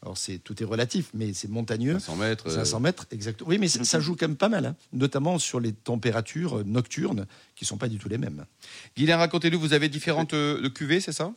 Alors 0.04 0.18
c'est 0.18 0.40
tout 0.40 0.62
est 0.62 0.66
relatif, 0.66 1.10
mais 1.14 1.34
c'est 1.34 1.50
montagneux. 1.50 2.00
500 2.00 2.16
mètres. 2.16 2.48
euh, 2.48 2.56
500 2.56 2.80
mètres, 2.80 3.06
exactement. 3.12 3.50
Oui, 3.50 3.58
mais 3.60 3.68
ça, 3.68 4.00
joue 4.00 4.16
quand 4.16 4.28
même 4.28 4.38
pas 4.38 4.50
mal, 4.50 4.66
hein. 4.66 4.76
notamment 4.94 5.38
sur 5.38 5.60
les 5.60 5.74
températures 5.74 6.60
euh, 6.60 6.64
nocturnes 6.64 7.28
qui 7.56 7.66
sont 7.66 7.78
pas 7.78 7.88
du 7.88 7.98
tout 7.98 8.10
les 8.10 8.18
mêmes. 8.18 8.46
Guilain, 8.98 9.18
racontez-nous, 9.18 9.60
vous 9.60 9.74
avez 9.74 9.90
différentes 9.90 10.34
euh, 10.34 10.70
cuvées, 10.70 11.02
c'est 11.02 11.12
ça? 11.12 11.34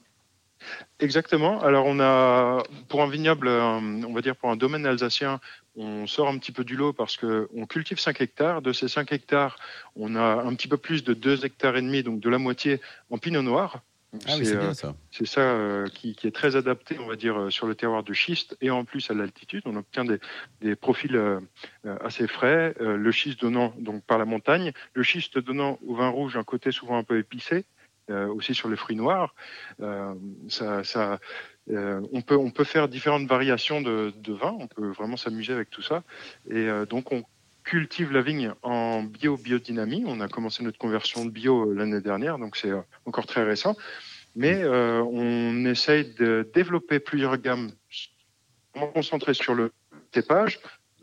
Exactement. 1.00 1.62
Alors 1.62 1.87
on 1.87 2.00
a 2.00 2.62
pour 2.88 3.02
un 3.02 3.09
vignoble, 3.09 3.49
euh, 3.49 3.78
on 3.80 4.12
va 4.12 4.21
dire 4.23 4.37
pour 4.37 4.50
un 4.50 4.56
domaine 4.56 4.87
alsacien, 4.87 5.40
on 5.76 6.06
sort 6.06 6.28
un 6.28 6.38
petit 6.38 6.52
peu 6.52 6.64
du 6.64 6.76
lot 6.76 6.92
parce 6.92 7.16
que 7.16 7.49
on 7.54 7.66
cultive 7.66 7.99
5 7.99 8.21
hectares. 8.21 8.62
De 8.62 8.73
ces 8.73 8.88
5 8.88 9.12
hectares, 9.12 9.56
on 9.97 10.14
a 10.16 10.42
un 10.42 10.54
petit 10.54 10.68
peu 10.68 10.76
plus 10.76 11.04
de 11.04 11.14
2 11.14 11.44
hectares 11.44 11.76
et 11.76 11.83
demi, 11.83 12.02
donc 12.02 12.21
de 12.21 12.30
la 12.30 12.38
moitié 12.38 12.80
en 13.11 13.18
pinot 13.18 13.42
noir. 13.42 13.83
Ah 14.26 14.35
oui, 14.38 14.47
c'est 14.47 14.75
ça. 14.75 14.94
C'est 15.11 15.26
ça 15.26 15.85
qui, 15.94 16.14
qui, 16.14 16.26
est 16.26 16.35
très 16.35 16.56
adapté, 16.56 16.99
on 16.99 17.06
va 17.06 17.16
dire, 17.16 17.47
sur 17.50 17.66
le 17.66 17.75
terroir 17.75 18.02
de 18.02 18.12
schiste 18.12 18.56
et 18.61 18.71
en 18.71 18.85
plus 18.85 19.11
à 19.11 19.14
l'altitude. 19.14 19.62
On 19.66 19.76
obtient 19.76 20.04
des, 20.04 20.18
des 20.61 20.76
profils 20.76 21.18
assez 21.85 22.26
frais. 22.26 22.75
le 22.80 23.12
schiste 23.12 23.40
donnant 23.40 23.75
donc 23.78 24.04
par 24.04 24.18
la 24.18 24.25
montagne, 24.25 24.73
le 24.92 25.02
schiste 25.02 25.38
donnant 25.38 25.78
au 25.87 25.94
vin 25.94 26.09
rouge 26.09 26.37
un 26.37 26.44
côté 26.44 26.71
souvent 26.73 26.97
un 26.99 27.04
peu 27.04 27.18
épicé. 27.18 27.64
aussi 28.11 28.54
sur 28.54 28.68
les 28.68 28.76
fruits 28.76 28.97
noirs, 28.97 29.35
ça, 30.49 30.85
ça 30.85 31.18
euh, 31.71 32.00
on, 32.12 32.21
peut, 32.21 32.37
on 32.37 32.50
peut 32.50 32.64
faire 32.64 32.88
différentes 32.88 33.26
variations 33.26 33.80
de, 33.80 34.12
de 34.16 34.33
vin, 34.33 34.54
on 34.59 34.66
peut 34.66 34.88
vraiment 34.90 35.16
s'amuser 35.16 35.52
avec 35.52 35.71
tout 35.71 35.83
ça. 35.83 36.02
Et 36.50 36.56
euh, 36.56 36.85
donc 36.85 37.12
on 37.12 37.25
cultive 37.64 38.12
la 38.12 38.23
vigne 38.23 38.52
en 38.62 39.02
bio-biodynamie. 39.02 40.04
On 40.06 40.21
a 40.21 40.28
commencé 40.28 40.62
notre 40.62 40.78
conversion 40.78 41.25
de 41.25 41.30
bio 41.30 41.71
euh, 41.71 41.75
l'année 41.75 42.00
dernière, 42.00 42.38
donc 42.38 42.56
c'est 42.56 42.73
encore 43.06 43.26
très 43.26 43.42
récent. 43.42 43.76
Mais 44.37 44.64
on 44.66 45.64
essaye 45.64 46.12
de 46.14 46.50
développer 46.52 46.99
plusieurs 46.99 47.37
gammes 47.38 47.71
concentrées 48.92 49.33
sur 49.33 49.54
le 49.54 49.71
cépage, 50.12 50.59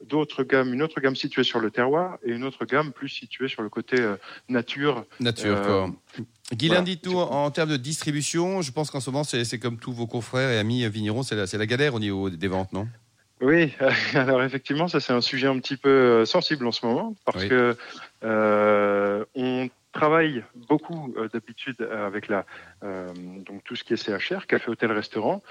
d'autres 0.05 0.43
gammes, 0.43 0.73
une 0.73 0.81
autre 0.81 0.99
gamme 0.99 1.15
située 1.15 1.45
sur 1.45 1.61
le 1.61 1.71
terroir 1.71 2.17
et 2.25 2.31
une 2.31 2.43
autre 2.43 2.65
gamme 2.65 2.91
plus 2.91 3.07
située 3.07 3.47
sur 3.47 3.61
le 3.61 3.69
côté 3.69 3.95
nature. 4.49 5.05
Nature, 5.21 5.61
quoi. 5.61 5.89
Guylain 6.53 6.81
dit 6.81 6.97
tout 6.97 7.15
en 7.15 7.49
termes 7.51 7.69
de 7.69 7.77
distribution, 7.77 8.61
je 8.61 8.71
pense 8.73 8.91
qu'en 8.91 8.99
ce 8.99 9.09
moment, 9.09 9.23
c'est 9.23 9.59
comme 9.59 9.77
tous 9.77 9.93
vos 9.93 10.07
confrères 10.07 10.49
et 10.49 10.57
amis 10.57 10.87
vignerons, 10.89 11.23
c'est 11.23 11.35
la, 11.35 11.45
la, 11.51 11.65
galère 11.65 11.95
au 11.95 11.99
niveau 11.99 12.29
des 12.29 12.47
ventes, 12.49 12.73
non? 12.73 12.87
Oui, 13.41 13.73
alors 14.13 14.43
effectivement, 14.43 14.87
ça 14.87 14.99
c'est 14.99 15.13
un 15.13 15.21
sujet 15.21 15.47
un 15.47 15.59
petit 15.59 15.77
peu 15.77 15.89
euh, 15.89 16.25
sensible 16.25 16.65
en 16.67 16.71
ce 16.71 16.85
moment, 16.85 17.15
parce 17.25 17.45
que 17.45 17.75
euh, 18.23 19.25
on 19.35 19.69
travaille 19.91 20.43
beaucoup 20.69 21.13
euh, 21.17 21.27
d'habitude 21.27 21.81
avec 21.81 22.27
la, 22.27 22.45
donc 22.81 23.63
tout 23.63 23.75
ce 23.75 23.83
qui 23.83 23.93
est 23.93 23.97
CHR, 23.97 24.45
café, 24.47 24.69
hôtel, 24.69 24.91
restaurant. 24.91 25.41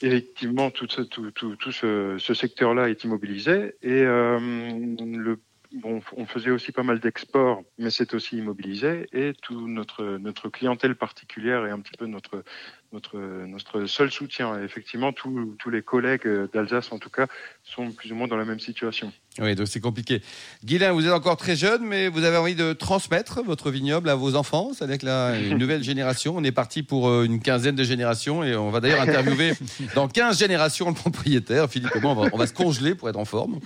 Effectivement, 0.00 0.70
tout 0.70 0.86
ce, 0.88 1.02
tout, 1.02 1.30
tout, 1.32 1.56
tout 1.56 1.72
ce, 1.72 2.16
ce 2.18 2.34
secteur-là 2.34 2.88
est 2.88 3.02
immobilisé 3.02 3.74
et 3.82 4.02
le 4.02 5.38
Bon, 5.72 6.00
on 6.16 6.24
faisait 6.24 6.50
aussi 6.50 6.72
pas 6.72 6.82
mal 6.82 6.98
d'exports, 6.98 7.62
mais 7.78 7.90
c'est 7.90 8.14
aussi 8.14 8.36
immobilisé. 8.36 9.08
Et 9.12 9.32
tout 9.40 9.68
notre, 9.68 10.18
notre 10.18 10.48
clientèle 10.48 10.96
particulière 10.96 11.64
est 11.64 11.70
un 11.70 11.80
petit 11.80 11.96
peu 11.96 12.06
notre, 12.06 12.42
notre, 12.92 13.18
notre 13.18 13.86
seul 13.86 14.10
soutien. 14.10 14.58
Et 14.60 14.64
effectivement, 14.64 15.12
tous, 15.12 15.56
tous 15.58 15.70
les 15.70 15.82
collègues 15.82 16.28
d'Alsace, 16.52 16.92
en 16.92 16.98
tout 16.98 17.10
cas, 17.10 17.26
sont 17.62 17.92
plus 17.92 18.12
ou 18.12 18.14
moins 18.14 18.28
dans 18.28 18.36
la 18.36 18.44
même 18.44 18.60
situation. 18.60 19.12
Oui, 19.40 19.54
donc 19.54 19.68
c'est 19.68 19.80
compliqué. 19.80 20.20
Guylain, 20.64 20.92
vous 20.92 21.06
êtes 21.06 21.12
encore 21.12 21.36
très 21.36 21.54
jeune, 21.54 21.84
mais 21.84 22.08
vous 22.08 22.24
avez 22.24 22.36
envie 22.36 22.56
de 22.56 22.72
transmettre 22.72 23.42
votre 23.44 23.70
vignoble 23.70 24.08
à 24.08 24.16
vos 24.16 24.34
enfants. 24.34 24.72
C'est 24.74 24.82
avec 24.82 25.02
la 25.02 25.38
une 25.38 25.58
nouvelle 25.58 25.82
génération. 25.82 26.34
On 26.36 26.42
est 26.42 26.52
parti 26.52 26.82
pour 26.82 27.08
euh, 27.08 27.24
une 27.24 27.40
quinzaine 27.40 27.76
de 27.76 27.84
générations 27.84 28.42
et 28.42 28.56
on 28.56 28.70
va 28.70 28.80
d'ailleurs 28.80 29.02
interviewer 29.02 29.52
dans 29.94 30.08
15 30.08 30.38
générations 30.38 30.88
le 30.88 30.94
propriétaire. 30.94 31.70
Philippe 31.70 31.94
et 31.94 32.00
moi, 32.00 32.16
on 32.32 32.36
va, 32.36 32.46
se 32.46 32.52
congeler 32.52 32.94
pour 32.94 33.08
être 33.08 33.18
en 33.18 33.24
forme. 33.24 33.60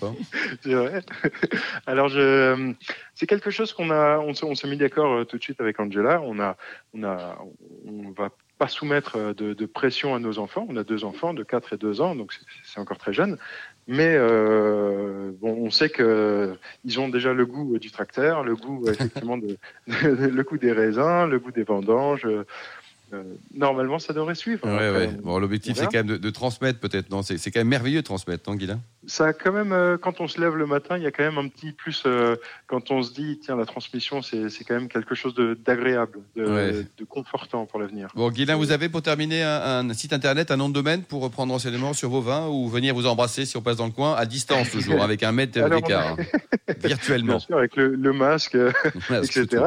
C'est 0.62 0.74
vrai. 0.74 1.02
Alors, 1.86 2.08
je, 2.08 2.74
c'est 3.14 3.26
quelque 3.26 3.50
chose 3.50 3.72
qu'on 3.72 3.90
a, 3.90 4.01
on 4.20 4.54
s'est 4.54 4.68
mis 4.68 4.76
d'accord 4.76 5.12
euh, 5.12 5.24
tout 5.24 5.38
de 5.38 5.42
suite 5.42 5.60
avec 5.60 5.80
Angela. 5.80 6.20
On 6.22 6.38
a, 6.40 6.56
va 6.94 8.30
pas 8.58 8.68
soumettre 8.68 9.16
euh, 9.16 9.34
de, 9.34 9.54
de, 9.54 9.66
pression 9.66 10.14
à 10.14 10.18
nos 10.18 10.38
enfants. 10.38 10.66
On 10.68 10.76
a 10.76 10.84
deux 10.84 11.04
enfants 11.04 11.34
de 11.34 11.42
4 11.42 11.72
et 11.72 11.76
2 11.76 12.00
ans, 12.00 12.14
donc 12.14 12.32
c'est 12.64 12.80
encore 12.80 12.98
très 12.98 13.12
jeune. 13.12 13.38
Mais 13.88 14.14
euh, 14.14 15.32
on 15.42 15.70
sait 15.70 15.88
que 15.88 16.54
ils 16.84 17.00
ont 17.00 17.08
déjà 17.08 17.32
le 17.32 17.44
goût 17.46 17.78
du 17.78 17.90
tracteur, 17.90 18.44
le 18.44 18.54
goût 18.54 18.88
effectivement 18.88 19.36
de, 19.38 19.56
le 19.88 20.42
goût 20.44 20.58
des 20.58 20.72
raisins, 20.72 21.26
le 21.28 21.38
goût 21.38 21.50
des 21.50 21.64
vendanges. 21.64 22.26
Euh, 23.12 23.22
normalement, 23.54 23.98
ça 23.98 24.14
devrait 24.14 24.34
suivre. 24.34 24.66
Ouais, 24.66 24.90
ouais. 24.90 25.08
Bon, 25.22 25.38
l'objectif, 25.38 25.76
c'est 25.76 25.84
quand 25.84 25.94
même 25.94 26.06
de, 26.06 26.16
de 26.16 26.30
transmettre, 26.30 26.80
peut-être. 26.80 27.10
Non, 27.10 27.22
c'est 27.22 27.50
quand 27.50 27.60
même 27.60 27.68
merveilleux 27.68 28.00
de 28.00 28.06
transmettre, 28.06 28.48
non, 28.48 28.56
Guilain 28.56 28.80
Ça 29.06 29.26
a 29.26 29.32
quand 29.34 29.52
même, 29.52 29.72
euh, 29.72 29.98
quand 29.98 30.20
on 30.20 30.28
se 30.28 30.40
lève 30.40 30.56
le 30.56 30.66
matin, 30.66 30.96
il 30.96 31.02
y 31.02 31.06
a 31.06 31.10
quand 31.10 31.22
même 31.22 31.36
un 31.36 31.48
petit 31.48 31.72
plus. 31.72 32.04
Euh, 32.06 32.36
quand 32.66 32.90
on 32.90 33.02
se 33.02 33.12
dit, 33.12 33.38
tiens, 33.42 33.56
la 33.56 33.66
transmission, 33.66 34.22
c'est 34.22 34.48
quand 34.66 34.74
même 34.74 34.88
quelque 34.88 35.14
chose 35.14 35.34
d'agréable, 35.34 36.20
de, 36.36 36.86
de, 36.96 37.04
confortant 37.04 37.66
pour 37.66 37.80
l'avenir. 37.80 38.08
Bon, 38.14 38.30
Guilain, 38.30 38.56
vous 38.56 38.72
avez 38.72 38.88
pour 38.88 39.02
terminer 39.02 39.42
un, 39.42 39.90
un, 39.90 39.94
site 39.94 40.14
internet, 40.14 40.50
un 40.50 40.56
nom 40.56 40.70
de 40.70 40.74
domaine 40.74 41.02
pour 41.02 41.30
prendre 41.30 41.52
renseignements 41.52 41.92
sur 41.92 42.08
vos 42.08 42.22
vins 42.22 42.48
ou 42.48 42.68
venir 42.68 42.94
vous 42.94 43.06
embrasser 43.06 43.44
si 43.44 43.58
on 43.58 43.62
passe 43.62 43.76
dans 43.76 43.86
le 43.86 43.92
coin, 43.92 44.14
à 44.14 44.24
distance 44.24 44.70
toujours, 44.70 45.02
avec 45.02 45.22
un 45.22 45.32
mètre 45.32 45.68
d'écart, 45.68 46.16
hein. 46.18 46.74
virtuellement. 46.78 47.32
Bien 47.36 47.38
sûr, 47.40 47.58
avec 47.58 47.76
le, 47.76 47.94
le 47.94 48.12
masque, 48.14 48.56
etc. 49.10 49.64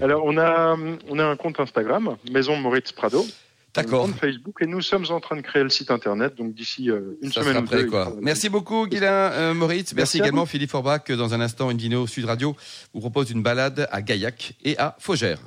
Alors, 0.00 0.24
on 0.24 0.38
a, 0.38 0.74
on 1.08 1.18
a 1.18 1.24
un 1.24 1.36
compte 1.36 1.60
Instagram, 1.60 2.16
Maison 2.30 2.56
Maurice 2.56 2.77
Prado. 2.94 3.26
D'accord. 3.74 4.08
Facebook 4.18 4.56
et 4.60 4.66
nous 4.66 4.80
sommes 4.80 5.04
en 5.10 5.20
train 5.20 5.36
de 5.36 5.40
créer 5.40 5.62
le 5.62 5.68
site 5.68 5.90
internet 5.90 6.34
donc 6.36 6.54
d'ici 6.54 6.90
euh, 6.90 7.18
une 7.22 7.30
semaine 7.30 7.58
ou 7.58 7.66
deux. 7.66 7.86
Quoi. 7.86 8.14
Merci 8.20 8.48
beaucoup 8.48 8.86
Guilain 8.86 9.30
euh, 9.32 9.54
Moritz. 9.54 9.94
Merci, 9.94 10.18
également 10.18 10.46
Philippe 10.46 10.70
Forbach. 10.70 11.10
Dans 11.10 11.34
un 11.34 11.40
instant, 11.40 11.68
Indino 11.68 12.06
Sud 12.06 12.24
Radio 12.24 12.56
vous 12.94 13.00
propose 13.00 13.30
une 13.30 13.42
balade 13.42 13.86
à 13.92 14.02
Gaillac 14.02 14.54
et 14.64 14.76
à 14.78 14.96
Faugère. 14.98 15.38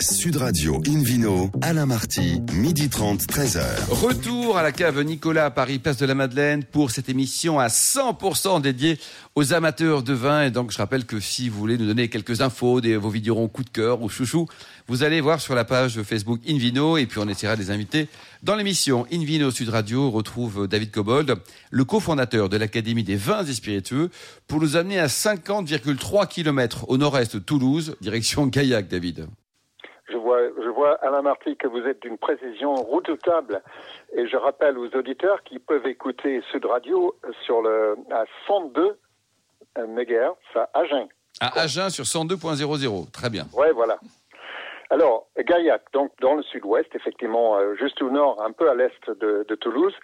Sud 0.00 0.36
Radio 0.36 0.82
Invino, 0.86 1.50
Alain 1.62 1.86
Marty, 1.86 2.40
midi 2.52 2.88
30, 2.88 3.22
13h. 3.22 3.88
Retour 3.88 4.58
à 4.58 4.62
la 4.62 4.72
cave 4.72 5.00
Nicolas 5.02 5.46
à 5.46 5.50
Paris, 5.50 5.78
place 5.78 5.96
de 5.96 6.06
la 6.06 6.14
Madeleine, 6.14 6.64
pour 6.64 6.90
cette 6.90 7.08
émission 7.08 7.58
à 7.58 7.68
100% 7.68 8.60
dédiée 8.60 8.98
aux 9.34 9.54
amateurs 9.54 10.02
de 10.02 10.12
vin. 10.12 10.44
Et 10.44 10.50
donc, 10.50 10.70
je 10.70 10.78
rappelle 10.78 11.06
que 11.06 11.20
si 11.20 11.48
vous 11.48 11.58
voulez 11.58 11.78
nous 11.78 11.86
donner 11.86 12.08
quelques 12.08 12.40
infos, 12.40 12.80
des, 12.80 12.96
vos 12.96 13.08
vignerons 13.08 13.48
coup 13.48 13.64
de 13.64 13.70
cœur 13.70 14.02
ou 14.02 14.08
chouchou, 14.08 14.46
vous 14.86 15.02
allez 15.02 15.20
voir 15.20 15.40
sur 15.40 15.54
la 15.54 15.64
page 15.64 16.02
Facebook 16.02 16.40
Invino 16.48 16.96
et 16.96 17.06
puis 17.06 17.18
on 17.18 17.28
essaiera 17.28 17.56
de 17.56 17.60
les 17.60 17.70
inviter. 17.70 18.08
Dans 18.42 18.56
l'émission 18.56 19.06
Invino 19.12 19.50
Sud 19.50 19.70
Radio, 19.70 20.10
retrouve 20.10 20.68
David 20.68 20.90
Cobold, 20.90 21.36
le 21.70 21.84
cofondateur 21.84 22.48
de 22.48 22.56
l'Académie 22.56 23.04
des 23.04 23.16
vins 23.16 23.44
et 23.44 23.54
spiritueux, 23.54 24.10
pour 24.46 24.60
nous 24.60 24.76
amener 24.76 24.98
à 24.98 25.06
50,3 25.06 26.28
km 26.28 26.84
au 26.88 26.98
nord-est 26.98 27.36
de 27.36 27.40
Toulouse, 27.40 27.96
direction 28.00 28.46
Gaillac, 28.46 28.88
David. 28.88 29.26
Je 30.08 30.16
vois, 30.16 30.38
je 30.62 30.68
vois, 30.68 30.94
Alain 31.04 31.22
Marty, 31.22 31.56
que 31.56 31.66
vous 31.66 31.80
êtes 31.80 32.02
d'une 32.02 32.16
précision 32.18 32.74
redoutable. 32.74 33.62
Et 34.14 34.26
je 34.28 34.36
rappelle 34.36 34.78
aux 34.78 34.88
auditeurs 34.96 35.42
qui 35.42 35.58
peuvent 35.58 35.86
écouter 35.86 36.42
Sud 36.52 36.64
Radio 36.64 37.16
sur 37.44 37.60
le, 37.62 37.96
à 38.12 38.24
102 38.46 38.98
MHz 39.76 40.36
à 40.54 40.70
Agen. 40.74 41.08
À 41.40 41.60
Agen 41.60 41.90
sur 41.90 42.04
102.00. 42.04 43.10
Très 43.10 43.30
bien. 43.30 43.46
Ouais, 43.52 43.72
voilà. 43.72 43.98
Alors, 44.90 45.26
Gaillac, 45.36 45.82
donc 45.92 46.12
dans 46.20 46.34
le 46.34 46.42
sud-ouest, 46.44 46.88
effectivement, 46.94 47.56
euh, 47.56 47.74
juste 47.74 48.00
au 48.02 48.10
nord, 48.10 48.40
un 48.40 48.52
peu 48.52 48.70
à 48.70 48.74
l'est 48.74 49.10
de, 49.10 49.44
de, 49.48 49.54
Toulouse, 49.56 49.94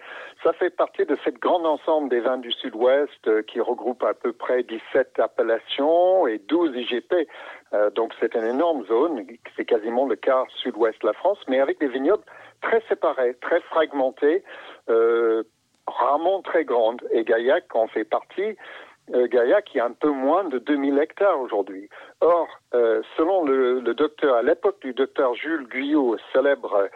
ça 0.42 0.52
fait 0.54 0.70
partie 0.70 1.06
de 1.06 1.16
cette 1.24 1.38
grande 1.38 1.64
ensemble 1.66 2.08
des 2.08 2.18
vins 2.18 2.38
du 2.38 2.50
sud-ouest 2.50 3.28
euh, 3.28 3.42
qui 3.42 3.60
regroupe 3.60 4.02
à 4.02 4.12
peu 4.12 4.32
près 4.32 4.64
17 4.64 5.20
appellations 5.20 6.26
et 6.26 6.38
12 6.38 6.76
IGP. 6.76 7.28
Euh, 7.74 7.90
donc 7.90 8.12
c'est 8.18 8.34
une 8.34 8.44
énorme 8.44 8.84
zone, 8.86 9.24
c'est 9.56 9.64
quasiment 9.64 10.04
le 10.04 10.16
quart 10.16 10.46
sud-ouest 10.56 11.00
de 11.00 11.06
la 11.06 11.12
France, 11.12 11.38
mais 11.46 11.60
avec 11.60 11.78
des 11.78 11.88
vignobles 11.88 12.24
très 12.60 12.82
séparés, 12.88 13.36
très 13.40 13.60
fragmentés, 13.60 14.42
rarement 15.86 16.42
très 16.42 16.64
grandes. 16.64 17.02
Et 17.12 17.24
Gaillac 17.24 17.74
en 17.74 17.86
fait 17.86 18.04
partie. 18.04 18.56
Euh, 19.14 19.26
Gaïa 19.26 19.62
qui 19.62 19.80
a 19.80 19.84
un 19.84 19.92
peu 19.92 20.10
moins 20.10 20.44
de 20.44 20.58
2000 20.58 20.98
hectares 20.98 21.40
aujourd'hui. 21.40 21.88
Or, 22.20 22.46
euh, 22.74 23.02
selon 23.16 23.44
le, 23.44 23.80
le, 23.80 23.94
docteur, 23.94 24.36
à 24.36 24.42
l'époque 24.42 24.80
du 24.80 24.92
docteur 24.92 25.34
Jules 25.34 25.66
Guyot, 25.68 26.16
célèbre 26.32 26.88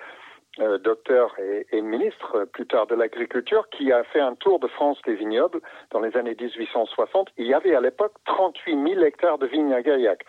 euh, 0.60 0.78
docteur 0.78 1.34
et, 1.38 1.66
et, 1.72 1.82
ministre 1.82 2.44
plus 2.52 2.66
tard 2.66 2.86
de 2.86 2.94
l'agriculture, 2.94 3.68
qui 3.70 3.92
a 3.92 4.04
fait 4.04 4.20
un 4.20 4.34
tour 4.36 4.60
de 4.60 4.68
France 4.68 4.98
des 5.04 5.14
vignobles 5.14 5.60
dans 5.90 6.00
les 6.00 6.16
années 6.16 6.36
1860, 6.38 7.28
il 7.36 7.46
y 7.46 7.54
avait 7.54 7.74
à 7.74 7.80
l'époque 7.80 8.14
38 8.24 8.88
000 8.94 9.04
hectares 9.04 9.38
de 9.38 9.46
vignes 9.46 9.74
à 9.74 9.82
Gaillac. 9.82 10.24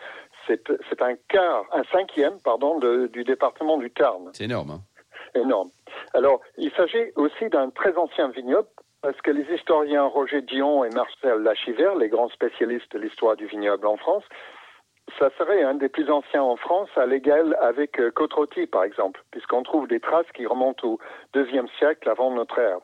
C'est 0.48 1.02
un 1.02 1.16
quart, 1.28 1.66
un 1.74 1.84
cinquième, 1.92 2.40
pardon, 2.44 2.80
de, 2.80 3.08
du 3.08 3.24
département 3.24 3.78
du 3.78 3.92
Tarn. 3.92 4.30
C'est 4.34 4.46
énorme. 4.46 4.72
Hein 4.72 4.82
énorme. 5.36 5.70
Alors, 6.14 6.42
il 6.58 6.72
s'agit 6.72 7.12
aussi 7.16 7.50
d'un 7.50 7.70
très 7.70 7.96
ancien 7.98 8.30
vignoble 8.30 8.68
parce 9.02 9.20
que 9.22 9.32
les 9.32 9.46
historiens 9.54 10.04
Roger 10.04 10.42
Dion 10.42 10.84
et 10.84 10.90
Marcel 10.90 11.40
Lachiver, 11.40 11.92
les 12.00 12.10
grands 12.10 12.30
spécialistes 12.30 12.92
de 12.94 13.00
l'histoire 13.00 13.36
du 13.36 13.46
vignoble 13.46 13.88
en 13.88 13.98
France, 13.98 14.24
ça 15.20 15.30
serait 15.38 15.64
un 15.64 15.76
des 15.76 15.90
plus 15.90 16.10
anciens 16.10 16.44
en 16.44 16.58
France, 16.58 16.90
à 16.96 17.06
l'égal 17.06 17.58
avec 17.62 18.00
euh, 18.00 18.12
par 18.72 18.84
exemple, 18.84 19.24
puisqu'on 19.32 19.64
trouve 19.64 19.88
des 19.88 20.00
traces 20.00 20.30
qui 20.34 20.46
remontent 20.46 20.88
au 20.88 21.00
deuxième 21.34 21.68
siècle 21.80 22.10
avant 22.10 22.32
notre 22.32 22.60
ère, 22.60 22.80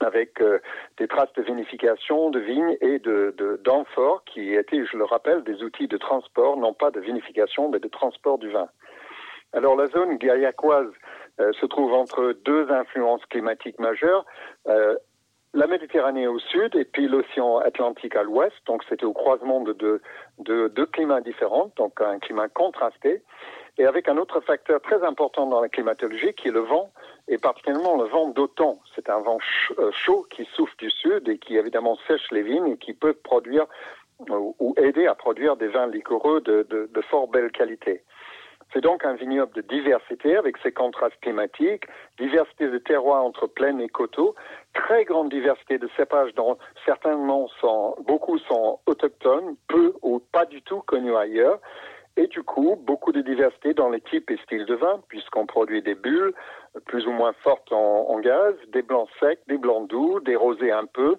avec 0.00 0.40
euh, 0.40 0.58
des 0.98 1.06
traces 1.06 1.32
de 1.34 1.42
vinification 1.42 2.30
de 2.30 2.40
vignes 2.40 2.76
et 2.80 2.98
de 2.98 3.34
d'amphores, 3.64 4.24
qui 4.24 4.54
étaient, 4.54 4.84
je 4.84 4.96
le 4.96 5.04
rappelle, 5.04 5.44
des 5.44 5.62
outils 5.62 5.88
de 5.88 5.96
transport, 5.96 6.56
non 6.56 6.74
pas 6.74 6.90
de 6.90 7.00
vinification, 7.00 7.68
mais 7.68 7.78
de 7.78 7.88
transport 7.88 8.38
du 8.38 8.50
vin. 8.50 8.68
Alors 9.52 9.76
la 9.76 9.86
zone 9.86 10.18
gaillacoise 10.18 10.92
euh, 11.40 11.52
se 11.54 11.66
trouve 11.66 11.94
entre 11.94 12.34
deux 12.44 12.70
influences 12.70 13.24
climatiques 13.26 13.78
majeures. 13.78 14.26
La 15.54 15.66
Méditerranée 15.66 16.26
au 16.26 16.38
sud 16.38 16.76
et 16.76 16.84
puis 16.84 17.08
l'océan 17.08 17.58
Atlantique 17.58 18.16
à 18.16 18.22
l'ouest. 18.22 18.54
Donc 18.66 18.84
c'était 18.88 19.04
au 19.04 19.12
croisement 19.12 19.60
de 19.60 19.72
deux 19.72 20.00
de, 20.38 20.68
de 20.68 20.84
climats 20.84 21.20
différents, 21.20 21.72
donc 21.76 22.00
un 22.00 22.18
climat 22.18 22.48
contrasté. 22.48 23.22
et 23.78 23.86
avec 23.86 24.08
un 24.08 24.16
autre 24.16 24.40
facteur 24.40 24.80
très 24.80 25.02
important 25.04 25.46
dans 25.46 25.60
la 25.60 25.68
climatologie 25.68 26.34
qui 26.34 26.48
est 26.48 26.52
le 26.52 26.60
vent, 26.60 26.92
et 27.28 27.38
particulièrement 27.38 27.96
le 27.96 28.08
vent 28.08 28.28
d'automne. 28.28 28.78
C'est 28.94 29.08
un 29.08 29.20
vent 29.20 29.38
euh, 29.78 29.90
chaud 29.92 30.26
qui 30.30 30.44
souffle 30.54 30.76
du 30.78 30.90
sud 30.90 31.28
et 31.28 31.38
qui 31.38 31.56
évidemment 31.56 31.96
sèche 32.06 32.30
les 32.30 32.42
vignes 32.42 32.72
et 32.72 32.76
qui 32.76 32.92
peut 32.92 33.14
produire 33.14 33.66
euh, 34.30 34.52
ou 34.58 34.74
aider 34.76 35.06
à 35.06 35.14
produire 35.14 35.56
des 35.56 35.68
vins 35.68 35.86
liquoreux 35.86 36.40
de, 36.40 36.66
de 36.70 37.00
fort 37.02 37.28
belle 37.28 37.50
qualité. 37.52 38.02
C'est 38.72 38.82
donc 38.82 39.04
un 39.04 39.14
vignoble 39.14 39.52
de 39.54 39.62
diversité 39.62 40.36
avec 40.36 40.56
ses 40.58 40.72
contrastes 40.72 41.18
climatiques, 41.22 41.84
diversité 42.18 42.68
de 42.68 42.78
terroirs 42.78 43.24
entre 43.24 43.46
plaines 43.46 43.80
et 43.80 43.88
coteaux, 43.88 44.34
très 44.74 45.04
grande 45.04 45.30
diversité 45.30 45.78
de 45.78 45.88
cépages 45.96 46.34
dont 46.34 46.58
certainement 46.84 47.48
sont, 47.60 47.96
beaucoup 48.06 48.38
sont 48.38 48.78
autochtones, 48.86 49.56
peu 49.68 49.94
ou 50.02 50.20
pas 50.32 50.44
du 50.44 50.60
tout 50.62 50.80
connus 50.82 51.16
ailleurs, 51.16 51.60
et 52.18 52.26
du 52.26 52.42
coup, 52.42 52.76
beaucoup 52.84 53.12
de 53.12 53.20
diversité 53.20 53.74
dans 53.74 53.90
les 53.90 54.00
types 54.00 54.28
et 54.30 54.38
styles 54.38 54.66
de 54.66 54.74
vin, 54.74 55.00
puisqu'on 55.08 55.46
produit 55.46 55.82
des 55.82 55.94
bulles 55.94 56.34
plus 56.86 57.06
ou 57.06 57.12
moins 57.12 57.32
fortes 57.44 57.72
en, 57.72 58.06
en, 58.10 58.18
gaz, 58.18 58.54
des 58.72 58.82
blancs 58.82 59.08
secs, 59.20 59.38
des 59.46 59.56
blancs 59.56 59.88
doux, 59.88 60.18
des 60.20 60.34
rosés 60.34 60.72
un 60.72 60.86
peu, 60.86 61.14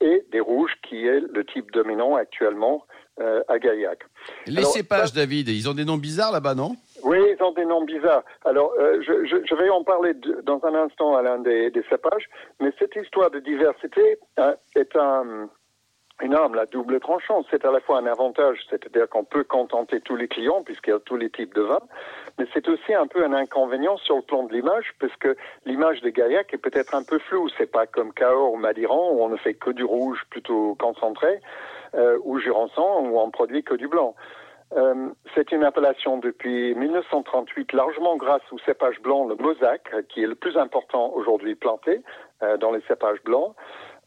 et 0.00 0.24
des 0.30 0.38
rouges, 0.38 0.74
qui 0.88 1.06
est 1.06 1.20
le 1.20 1.44
type 1.44 1.72
dominant 1.72 2.14
actuellement 2.14 2.86
euh, 3.20 3.42
à 3.48 3.58
Gaillac. 3.58 3.98
Les 4.46 4.58
Alors, 4.58 4.72
cépages, 4.72 5.08
ça, 5.08 5.20
David, 5.20 5.48
ils 5.48 5.68
ont 5.68 5.74
des 5.74 5.84
noms 5.84 5.96
bizarres 5.96 6.32
là-bas, 6.32 6.54
non? 6.54 6.76
Oui, 7.04 7.18
ils 7.20 7.42
ont 7.42 7.52
des 7.52 7.66
noms 7.66 7.84
bizarres. 7.84 8.24
Alors, 8.44 8.72
euh, 8.78 9.00
je, 9.02 9.26
je, 9.26 9.36
je, 9.44 9.54
vais 9.54 9.68
en 9.68 9.84
parler 9.84 10.14
dans 10.42 10.64
un 10.64 10.74
instant 10.74 11.14
à 11.16 11.22
l'un 11.22 11.38
des, 11.38 11.70
des, 11.70 11.82
cépages, 11.90 12.28
mais 12.60 12.72
cette 12.78 12.96
histoire 12.96 13.30
de 13.30 13.40
diversité 13.40 14.18
euh, 14.38 14.54
est 14.74 14.96
un 14.96 15.48
une 16.22 16.34
arme 16.34 16.60
double 16.70 17.00
tranchant. 17.00 17.44
C'est 17.50 17.64
à 17.64 17.72
la 17.72 17.80
fois 17.80 17.98
un 17.98 18.06
avantage, 18.06 18.58
c'est-à-dire 18.70 19.08
qu'on 19.08 19.24
peut 19.24 19.44
contenter 19.44 20.00
tous 20.00 20.16
les 20.16 20.28
clients 20.28 20.62
puisqu'il 20.62 20.90
y 20.90 20.92
a 20.94 21.00
tous 21.00 21.16
les 21.16 21.28
types 21.28 21.54
de 21.54 21.62
vins, 21.62 21.82
mais 22.38 22.46
c'est 22.54 22.68
aussi 22.68 22.94
un 22.94 23.06
peu 23.06 23.24
un 23.24 23.32
inconvénient 23.32 23.96
sur 23.98 24.16
le 24.16 24.22
plan 24.22 24.44
de 24.44 24.52
l'image 24.52 24.94
puisque 24.98 25.28
l'image 25.66 26.00
de 26.02 26.10
Gaillac 26.10 26.54
est 26.54 26.58
peut-être 26.58 26.94
un 26.94 27.02
peu 27.02 27.18
floue. 27.18 27.48
C'est 27.58 27.70
pas 27.70 27.86
comme 27.86 28.12
Cahors 28.12 28.52
ou 28.52 28.56
Madiran 28.56 29.10
où 29.10 29.22
on 29.22 29.28
ne 29.28 29.36
fait 29.36 29.54
que 29.54 29.70
du 29.70 29.84
rouge 29.84 30.22
plutôt 30.30 30.76
concentré 30.76 31.40
euh, 31.94 32.18
ou 32.22 32.38
Jurançon 32.38 33.00
où 33.02 33.18
on 33.18 33.30
produit 33.30 33.64
que 33.64 33.74
du 33.74 33.88
blanc. 33.88 34.14
Euh, 34.72 35.10
c'est 35.34 35.52
une 35.52 35.62
appellation 35.62 36.18
depuis 36.18 36.74
1938 36.74 37.72
largement 37.72 38.16
grâce 38.16 38.42
au 38.50 38.58
cépage 38.60 39.00
blanc, 39.00 39.26
le 39.26 39.36
Mosaque, 39.36 39.94
qui 40.08 40.22
est 40.22 40.26
le 40.26 40.34
plus 40.34 40.56
important 40.56 41.12
aujourd'hui 41.14 41.54
planté 41.54 42.02
euh, 42.42 42.56
dans 42.56 42.72
les 42.72 42.80
cépages 42.88 43.22
blancs 43.24 43.54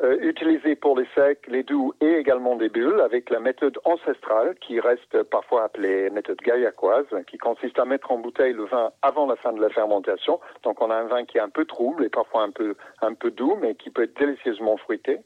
euh, 0.04 0.18
utilisé 0.22 0.76
pour 0.76 0.98
les 0.98 1.08
secs, 1.16 1.48
les 1.48 1.64
doux 1.64 1.94
et 2.02 2.18
également 2.18 2.56
des 2.56 2.70
bulles 2.70 3.02
avec 3.02 3.32
la 3.32 3.40
méthode 3.40 3.80
ancestrale 3.84 4.56
qui 4.62 4.80
reste 4.80 5.24
parfois 5.24 5.64
appelée 5.64 6.12
méthode 6.12 6.38
gaillacoise, 6.40 7.08
qui 7.28 7.38
consiste 7.38 7.80
à 7.80 7.86
mettre 7.86 8.12
en 8.12 8.20
bouteille 8.20 8.54
le 8.54 8.66
vin 8.66 8.92
avant 9.02 9.26
la 9.26 9.36
fin 9.38 9.54
de 9.54 9.62
la 9.62 9.70
fermentation. 9.70 10.40
Donc 10.64 10.82
on 10.82 10.92
a 10.92 10.96
un 10.96 11.08
vin 11.08 11.26
qui 11.26 11.40
est 11.40 11.42
un 11.42 11.50
peu 11.50 11.66
trouble 11.66 12.06
et 12.06 12.10
parfois 12.10 12.44
un 12.44 12.52
peu, 12.52 12.76
un 13.02 13.16
peu 13.16 13.32
doux, 13.32 13.58
mais 13.60 13.74
qui 13.74 13.90
peut 13.90 14.04
être 14.04 14.18
délicieusement 14.20 14.78
fruité. 14.78 15.20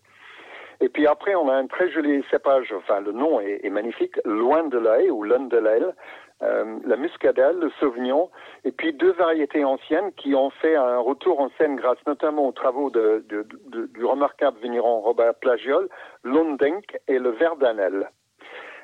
Et 0.81 0.89
puis 0.89 1.05
après, 1.05 1.35
on 1.35 1.47
a 1.47 1.53
un 1.53 1.67
très 1.67 1.91
joli 1.91 2.23
cépage, 2.31 2.73
enfin 2.75 3.00
le 3.01 3.11
nom 3.11 3.39
est, 3.39 3.69
magnifique, 3.69 4.19
Loin 4.25 4.63
de 4.63 4.79
l'œil 4.79 5.11
ou 5.11 5.23
Lun 5.23 5.45
de 5.45 5.57
l'aile, 5.57 5.93
euh, 6.41 6.79
la 6.85 6.97
muscadelle, 6.97 7.57
le 7.59 7.69
sauvignon, 7.79 8.31
et 8.65 8.71
puis 8.71 8.91
deux 8.91 9.11
variétés 9.11 9.63
anciennes 9.63 10.11
qui 10.13 10.33
ont 10.33 10.50
fait 10.50 10.75
un 10.75 10.97
retour 10.97 11.39
en 11.39 11.50
scène 11.59 11.75
grâce 11.75 12.00
notamment 12.07 12.47
aux 12.47 12.51
travaux 12.51 12.89
du 12.89 14.03
remarquable 14.05 14.57
vigneron 14.59 15.01
Robert 15.01 15.35
Plagiol, 15.35 15.88
l'Ondenk 16.23 16.97
et 17.07 17.19
le 17.19 17.29
Verdanel. 17.29 18.09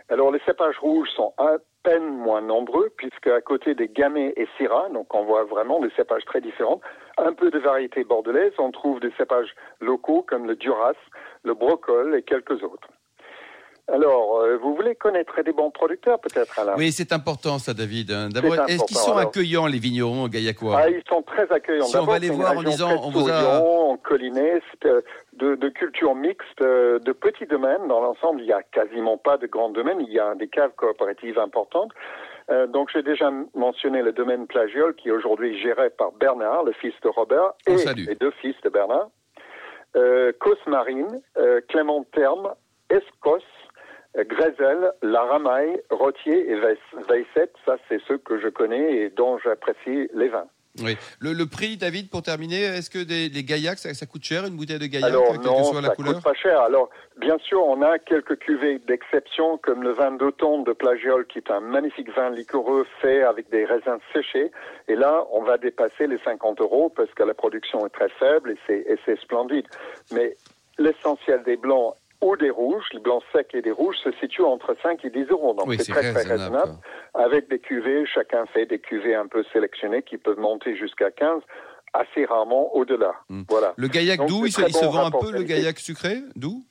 Alors 0.10 0.32
les 0.32 0.40
cépages 0.46 0.78
rouges 0.78 1.10
sont 1.10 1.34
à 1.40 1.58
peine 1.84 2.08
moins 2.08 2.42
nombreux 2.42 2.92
puisque 2.96 3.28
à 3.28 3.42
côté 3.42 3.74
des 3.74 3.88
gamay 3.88 4.34
et 4.38 4.48
syrah, 4.58 4.90
donc 4.90 5.14
on 5.16 5.26
voit 5.26 5.46
vraiment 5.46 5.80
des 5.80 5.90
cépages 5.98 6.26
très 6.26 6.42
différents, 6.42 6.80
un 7.18 7.34
peu 7.34 7.50
de 7.52 7.60
variété 7.60 8.04
bordelaise, 8.04 8.54
on 8.58 8.72
trouve 8.72 9.00
des 9.00 9.12
cépages 9.18 9.54
locaux 9.82 10.26
comme 10.28 10.46
le 10.46 10.56
Duras, 10.56 10.94
le 11.44 11.54
Brocol 11.54 12.16
et 12.16 12.22
quelques 12.22 12.64
autres. 12.64 12.90
Alors, 13.90 14.42
euh, 14.42 14.58
vous 14.58 14.76
voulez 14.76 14.96
connaître 14.96 15.42
des 15.42 15.54
bons 15.54 15.72
producteurs, 15.72 16.20
peut-être, 16.20 16.60
Alain? 16.60 16.74
Oui, 16.78 16.92
c'est 16.92 17.14
important, 17.14 17.58
ça, 17.58 17.74
David. 17.74 18.12
D'abord, 18.34 18.56
est-ce 18.68 18.84
qu'ils 18.84 18.98
sont 18.98 19.14
alors. 19.14 19.30
accueillants, 19.30 19.66
les 19.66 19.80
vignerons 19.80 20.28
gaillacois? 20.28 20.78
Ah, 20.78 20.90
ils 20.90 21.02
sont 21.08 21.22
très 21.22 21.50
accueillants. 21.50 21.86
Si 21.86 21.96
on 21.96 22.04
va 22.04 22.20
les 22.20 22.30
voir 22.30 22.58
en 22.58 22.64
disant, 22.64 22.90
on 23.02 23.10
vous 23.10 23.30
a... 23.30 23.62
en 23.62 23.96
collinais, 23.96 24.62
de, 24.82 25.56
de 25.56 25.70
cultures 25.70 26.16
mixtes, 26.16 26.62
euh, 26.62 27.00
de 27.00 27.14
petits 27.14 27.46
domaines. 27.46 27.88
Dans 27.88 28.02
l'ensemble, 28.02 28.42
il 28.42 28.48
n'y 28.48 28.52
a 28.52 28.62
quasiment 28.62 29.18
pas 29.18 29.38
de 29.38 29.48
grands 29.48 29.70
domaines. 29.70 30.02
Il 30.02 30.12
y 30.12 30.20
a 30.20 30.36
des 30.36 30.50
caves 30.50 30.74
coopératives 30.76 31.40
importantes. 31.40 31.94
Euh, 32.50 32.68
donc, 32.68 32.90
j'ai 32.94 33.04
déjà 33.04 33.32
mentionné 33.56 34.02
le 34.02 34.14
domaine 34.14 34.48
Plagiol, 34.48 34.96
qui 34.96 35.10
est 35.10 35.12
aujourd'hui 35.12 35.60
géré 35.60 35.90
par 35.90 36.12
Bernard, 36.14 36.64
le 36.64 36.72
fils 36.74 36.94
de 37.04 37.10
Robert, 37.10 37.54
et 37.68 37.76
les 37.96 38.16
deux 38.16 38.32
fils 38.32 38.56
de 38.64 38.70
Bernard. 38.70 39.10
Euh, 39.96 40.32
Cosmarine, 40.40 41.22
euh, 41.38 41.62
Clément 41.68 42.06
Terme, 42.14 42.54
Escos, 42.90 43.44
Grézel, 44.16 44.94
La 45.02 45.22
Ramaille, 45.24 45.82
Rottier 45.90 46.50
et 46.50 46.56
Veisset, 46.56 47.52
ça 47.66 47.78
c'est 47.88 48.02
ceux 48.08 48.18
que 48.18 48.40
je 48.40 48.48
connais 48.48 48.96
et 48.96 49.10
dont 49.10 49.38
j'apprécie 49.38 50.10
les 50.14 50.30
vins. 50.30 50.48
Oui. 50.84 50.98
Le, 51.20 51.34
le, 51.34 51.46
prix, 51.46 51.78
David, 51.78 52.10
pour 52.10 52.22
terminer, 52.22 52.64
est-ce 52.64 52.90
que 52.90 53.04
des, 53.04 53.30
les 53.30 53.44
Gaillac, 53.44 53.78
ça, 53.78 53.94
ça, 53.94 54.06
coûte 54.06 54.24
cher, 54.24 54.46
une 54.46 54.56
bouteille 54.56 54.80
de 54.80 54.86
Gaillac, 54.86 55.10
Alors, 55.10 55.32
quelle 55.32 55.42
non, 55.42 55.58
que 55.58 55.64
soit 55.64 55.82
la 55.82 55.90
ça 55.90 55.96
couleur 55.96 56.14
coûte 56.16 56.24
pas 56.24 56.34
cher. 56.34 56.62
Alors, 56.62 56.90
bien 57.20 57.38
sûr, 57.40 57.64
on 57.66 57.82
a 57.82 58.00
quelques 58.00 58.38
cuvées 58.40 58.80
d'exception, 58.80 59.58
comme 59.58 59.84
le 59.84 59.92
vin 59.92 60.12
d'automne 60.12 60.64
de 60.64 60.74
Plagiol, 60.74 61.26
qui 61.28 61.40
est 61.40 61.52
un 61.52 61.60
magnifique 61.60 62.14
vin 62.16 62.30
liquoreux 62.30 62.86
fait 63.02 63.24
avec 63.24 63.50
des 63.50 63.66
raisins 63.66 64.00
séchés. 64.14 64.52
Et 64.88 64.96
là, 64.96 65.26
on 65.32 65.44
va 65.44 65.58
dépasser 65.58 66.08
les 66.08 66.20
50 66.20 66.62
euros 66.62 66.92
parce 66.96 67.12
que 67.14 67.24
la 67.24 67.34
production 67.34 67.86
est 67.86 67.90
très 67.90 68.10
faible 68.10 68.56
et 68.70 68.98
c'est 69.06 69.20
splendide. 69.22 69.66
Mais 70.12 70.36
l'essentiel 70.78 71.44
des 71.44 71.58
blancs 71.58 71.96
ou 72.22 72.36
des 72.36 72.50
rouges, 72.50 72.86
les 72.94 73.00
blancs 73.00 73.24
secs 73.32 73.54
et 73.54 73.62
des 73.62 73.72
rouges 73.72 73.98
se 74.04 74.12
situent 74.14 74.44
entre 74.44 74.76
5 74.82 75.04
et 75.06 75.10
10 75.10 75.26
euros. 75.30 75.54
Donc 75.54 75.68
oui, 75.68 75.78
c'est 75.80 75.92
très, 75.92 76.14
très 76.14 76.24
raisonnable. 76.24 76.74
Avec 77.14 77.50
des 77.50 77.60
cuvées, 77.60 78.06
chacun 78.06 78.46
fait 78.48 78.66
des 78.66 78.80
cuvées 78.80 79.16
un 79.16 79.28
peu 79.28 79.44
sélectionnées 79.54 80.02
qui 80.02 80.18
peuvent 80.18 80.40
monter 80.40 80.76
jusqu'à 80.76 81.12
15 81.12 81.42
assez 81.94 82.26
rarement 82.26 82.76
au-delà. 82.76 83.14
Mm. 83.30 83.44
Voilà. 83.50 83.74
Le 83.78 83.88
gaillac 83.88 84.26
doux, 84.26 84.46
il, 84.46 84.52
se, 84.52 84.62
il 84.62 84.74
bon 84.74 84.80
se 84.80 84.86
vend 84.86 85.06
un 85.06 85.12
peu, 85.12 85.32
le 85.32 85.44
gaillac 85.44 85.80
sucré, 85.80 86.18
doux? 86.36 86.64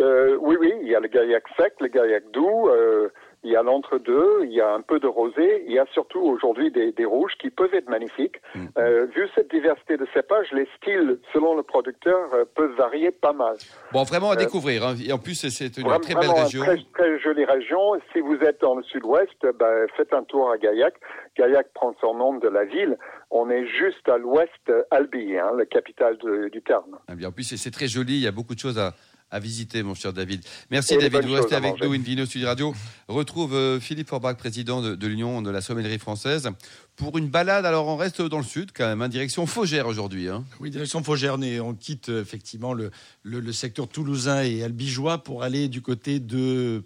Euh, 0.00 0.36
Oui, 0.40 0.56
oui, 0.58 0.72
il 0.82 0.88
y 0.88 0.94
a 0.94 1.00
le 1.00 1.08
gaillac 1.08 1.44
sec, 1.56 1.74
le 1.80 1.88
gaillac 1.88 2.30
doux, 2.32 2.68
euh, 2.68 3.08
il 3.44 3.52
y 3.52 3.56
a 3.56 3.62
l'entre-deux, 3.62 4.40
il 4.44 4.52
y 4.52 4.60
a 4.60 4.72
un 4.72 4.80
peu 4.80 4.98
de 4.98 5.06
rosé, 5.06 5.64
il 5.66 5.72
y 5.72 5.78
a 5.78 5.86
surtout 5.92 6.20
aujourd'hui 6.20 6.70
des, 6.70 6.92
des, 6.92 7.04
rouges 7.04 7.34
qui 7.38 7.50
peuvent 7.50 7.74
être 7.74 7.88
magnifiques. 7.88 8.36
Mm. 8.54 8.66
Euh, 8.78 9.06
vu 9.14 9.28
cette 9.34 9.50
diversité 9.50 9.96
de 9.98 10.06
cépages, 10.14 10.50
les 10.52 10.66
styles, 10.78 11.18
selon 11.32 11.54
le 11.54 11.62
producteur, 11.62 12.32
euh, 12.32 12.44
peuvent 12.54 12.74
varier 12.76 13.10
pas 13.10 13.34
mal. 13.34 13.56
Bon, 13.92 14.02
vraiment 14.02 14.30
à 14.30 14.36
découvrir. 14.36 14.86
Hein. 14.86 14.94
Et 15.06 15.12
en 15.12 15.18
plus, 15.18 15.34
c'est 15.34 15.76
une 15.76 15.84
vraiment, 15.84 16.00
très 16.00 16.14
belle 16.14 16.30
région. 16.30 16.62
Très, 16.62 16.78
très 16.94 17.20
jolie 17.20 17.44
région. 17.44 18.00
Si 18.12 18.20
vous 18.20 18.36
êtes 18.36 18.60
dans 18.62 18.76
le 18.76 18.82
sud-ouest, 18.82 19.36
ben, 19.58 19.86
faites 19.96 20.14
un 20.14 20.24
tour 20.24 20.50
à 20.50 20.56
Gaillac. 20.56 20.94
Gaillac 21.36 21.66
prend 21.74 21.94
son 22.00 22.14
nom 22.14 22.38
de 22.38 22.48
la 22.48 22.64
ville. 22.64 22.96
On 23.30 23.50
est 23.50 23.66
juste 23.66 24.08
à 24.08 24.16
l'ouest 24.16 24.72
Albi, 24.90 25.36
hein, 25.36 25.52
la 25.56 25.66
capitale 25.66 26.16
de, 26.18 26.48
du 26.48 26.62
Tarn. 26.62 26.90
Ah 27.08 27.14
bien, 27.14 27.28
en 27.28 27.32
plus, 27.32 27.56
c'est 27.56 27.70
très 27.70 27.88
joli. 27.88 28.14
Il 28.14 28.22
y 28.22 28.26
a 28.26 28.32
beaucoup 28.32 28.54
de 28.54 28.60
choses 28.60 28.78
à 28.78 28.94
à 29.30 29.40
visiter, 29.40 29.82
mon 29.82 29.94
cher 29.94 30.12
David. 30.12 30.44
Merci, 30.70 30.94
Et 30.94 30.98
David. 30.98 31.28
Vous 31.28 31.34
restez 31.34 31.54
avec 31.56 31.82
nous, 31.82 31.92
Invino 31.92 32.24
Sud 32.24 32.44
Radio. 32.44 32.74
Retrouve 33.08 33.54
euh, 33.54 33.80
Philippe 33.80 34.08
Forbach, 34.08 34.36
président 34.36 34.80
de, 34.80 34.94
de 34.94 35.06
l'Union 35.06 35.42
de 35.42 35.50
la 35.50 35.60
sommellerie 35.60 35.98
française, 35.98 36.50
pour 36.96 37.18
une 37.18 37.28
balade. 37.28 37.66
Alors, 37.66 37.88
on 37.88 37.96
reste 37.96 38.22
dans 38.22 38.38
le 38.38 38.44
sud, 38.44 38.70
quand 38.72 38.86
même, 38.86 39.02
hein, 39.02 39.08
direction 39.08 39.46
Faugère 39.46 39.86
aujourd'hui. 39.86 40.28
Hein. 40.28 40.44
Oui, 40.60 40.70
direction 40.70 41.02
Faugère. 41.02 41.36
On 41.62 41.74
quitte 41.74 42.10
euh, 42.10 42.22
effectivement 42.22 42.72
le, 42.72 42.90
le, 43.22 43.40
le, 43.40 43.52
secteur 43.52 43.88
toulousain 43.88 44.42
et 44.42 44.62
albigeois 44.62 45.24
pour 45.24 45.42
aller 45.42 45.68
du 45.68 45.82
côté 45.82 46.20
de 46.20 46.84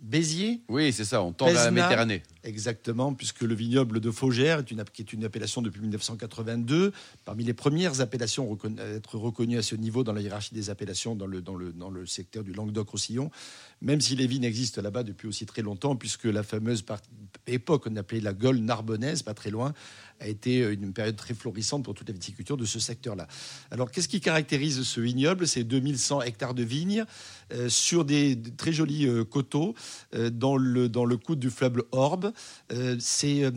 Béziers. 0.00 0.62
Oui, 0.68 0.92
c'est 0.92 1.04
ça, 1.04 1.22
on 1.22 1.32
tend 1.32 1.46
vers 1.46 1.64
la 1.64 1.70
Méditerranée. 1.70 2.22
Exactement, 2.44 3.14
puisque 3.14 3.42
le 3.42 3.54
vignoble 3.54 3.98
de 3.98 4.10
Faugère 4.12 4.60
est 4.60 4.70
une, 4.70 5.24
appellation 5.24 5.60
depuis 5.60 5.80
1982, 5.80 6.92
parmi 7.24 7.42
les 7.42 7.52
premières 7.52 8.00
appellations 8.00 8.56
à 8.78 8.84
être 8.84 9.18
reconnues 9.18 9.58
à 9.58 9.62
ce 9.62 9.74
niveau 9.74 10.04
dans 10.04 10.12
la 10.12 10.20
hiérarchie 10.20 10.54
des 10.54 10.70
appellations 10.70 11.16
dans 11.16 11.26
le, 11.26 12.06
secteur 12.06 12.44
du 12.44 12.52
Languedoc-Roussillon, 12.52 13.30
même 13.80 14.00
si 14.00 14.14
les 14.14 14.28
vignes 14.28 14.44
existent 14.44 14.80
là-bas 14.80 15.02
depuis 15.02 15.26
aussi 15.26 15.46
très 15.46 15.62
longtemps, 15.62 15.96
puisque 15.96 16.24
la 16.24 16.44
fameuse 16.44 16.84
époque 17.48 17.84
qu'on 17.84 17.96
appelait 17.96 18.20
la 18.20 18.32
Gaule 18.32 18.58
narbonnaise, 18.58 19.22
pas 19.22 19.34
très 19.34 19.50
loin, 19.50 19.74
a 20.20 20.28
été 20.28 20.58
une 20.58 20.92
période 20.92 21.16
très 21.16 21.34
florissante 21.34 21.84
pour 21.84 21.94
toute 21.94 22.08
la 22.08 22.14
viticulture 22.14 22.56
de 22.56 22.64
ce 22.64 22.80
secteur-là. 22.80 23.28
Alors, 23.70 23.90
qu'est-ce 23.90 24.08
qui 24.08 24.20
caractérise 24.20 24.82
ce 24.82 25.00
vignoble? 25.00 25.46
C'est 25.46 25.64
2100 25.64 26.22
hectares 26.22 26.54
de 26.54 26.62
vignes 26.62 27.04
euh, 27.52 27.68
sur 27.68 28.04
des, 28.04 28.40
très 28.56 28.72
jolis 28.72 29.06
euh, 29.06 29.24
coteaux 29.24 29.74
euh, 30.14 30.30
dans, 30.30 30.56
le, 30.56 30.88
dans 30.88 31.04
le 31.04 31.16
coude 31.16 31.38
du 31.38 31.50
fleuve 31.50 31.84
Orbe. 31.92 32.32
Euh, 32.72 32.96
c'est 32.98 33.50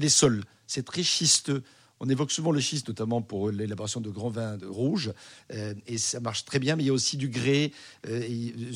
les 0.00 0.08
sols, 0.08 0.44
c'est 0.66 0.84
très 0.84 1.02
schisteux. 1.02 1.62
On 1.98 2.10
évoque 2.10 2.30
souvent 2.30 2.50
le 2.50 2.60
schiste, 2.60 2.88
notamment 2.88 3.22
pour 3.22 3.50
l'élaboration 3.50 4.02
de 4.02 4.10
grands 4.10 4.28
vins 4.28 4.58
rouges, 4.68 5.14
et 5.86 5.96
ça 5.96 6.20
marche 6.20 6.44
très 6.44 6.58
bien. 6.58 6.76
Mais 6.76 6.82
il 6.82 6.86
y 6.88 6.90
a 6.90 6.92
aussi 6.92 7.16
du 7.16 7.30
grès. 7.30 7.72
il, 8.06 8.70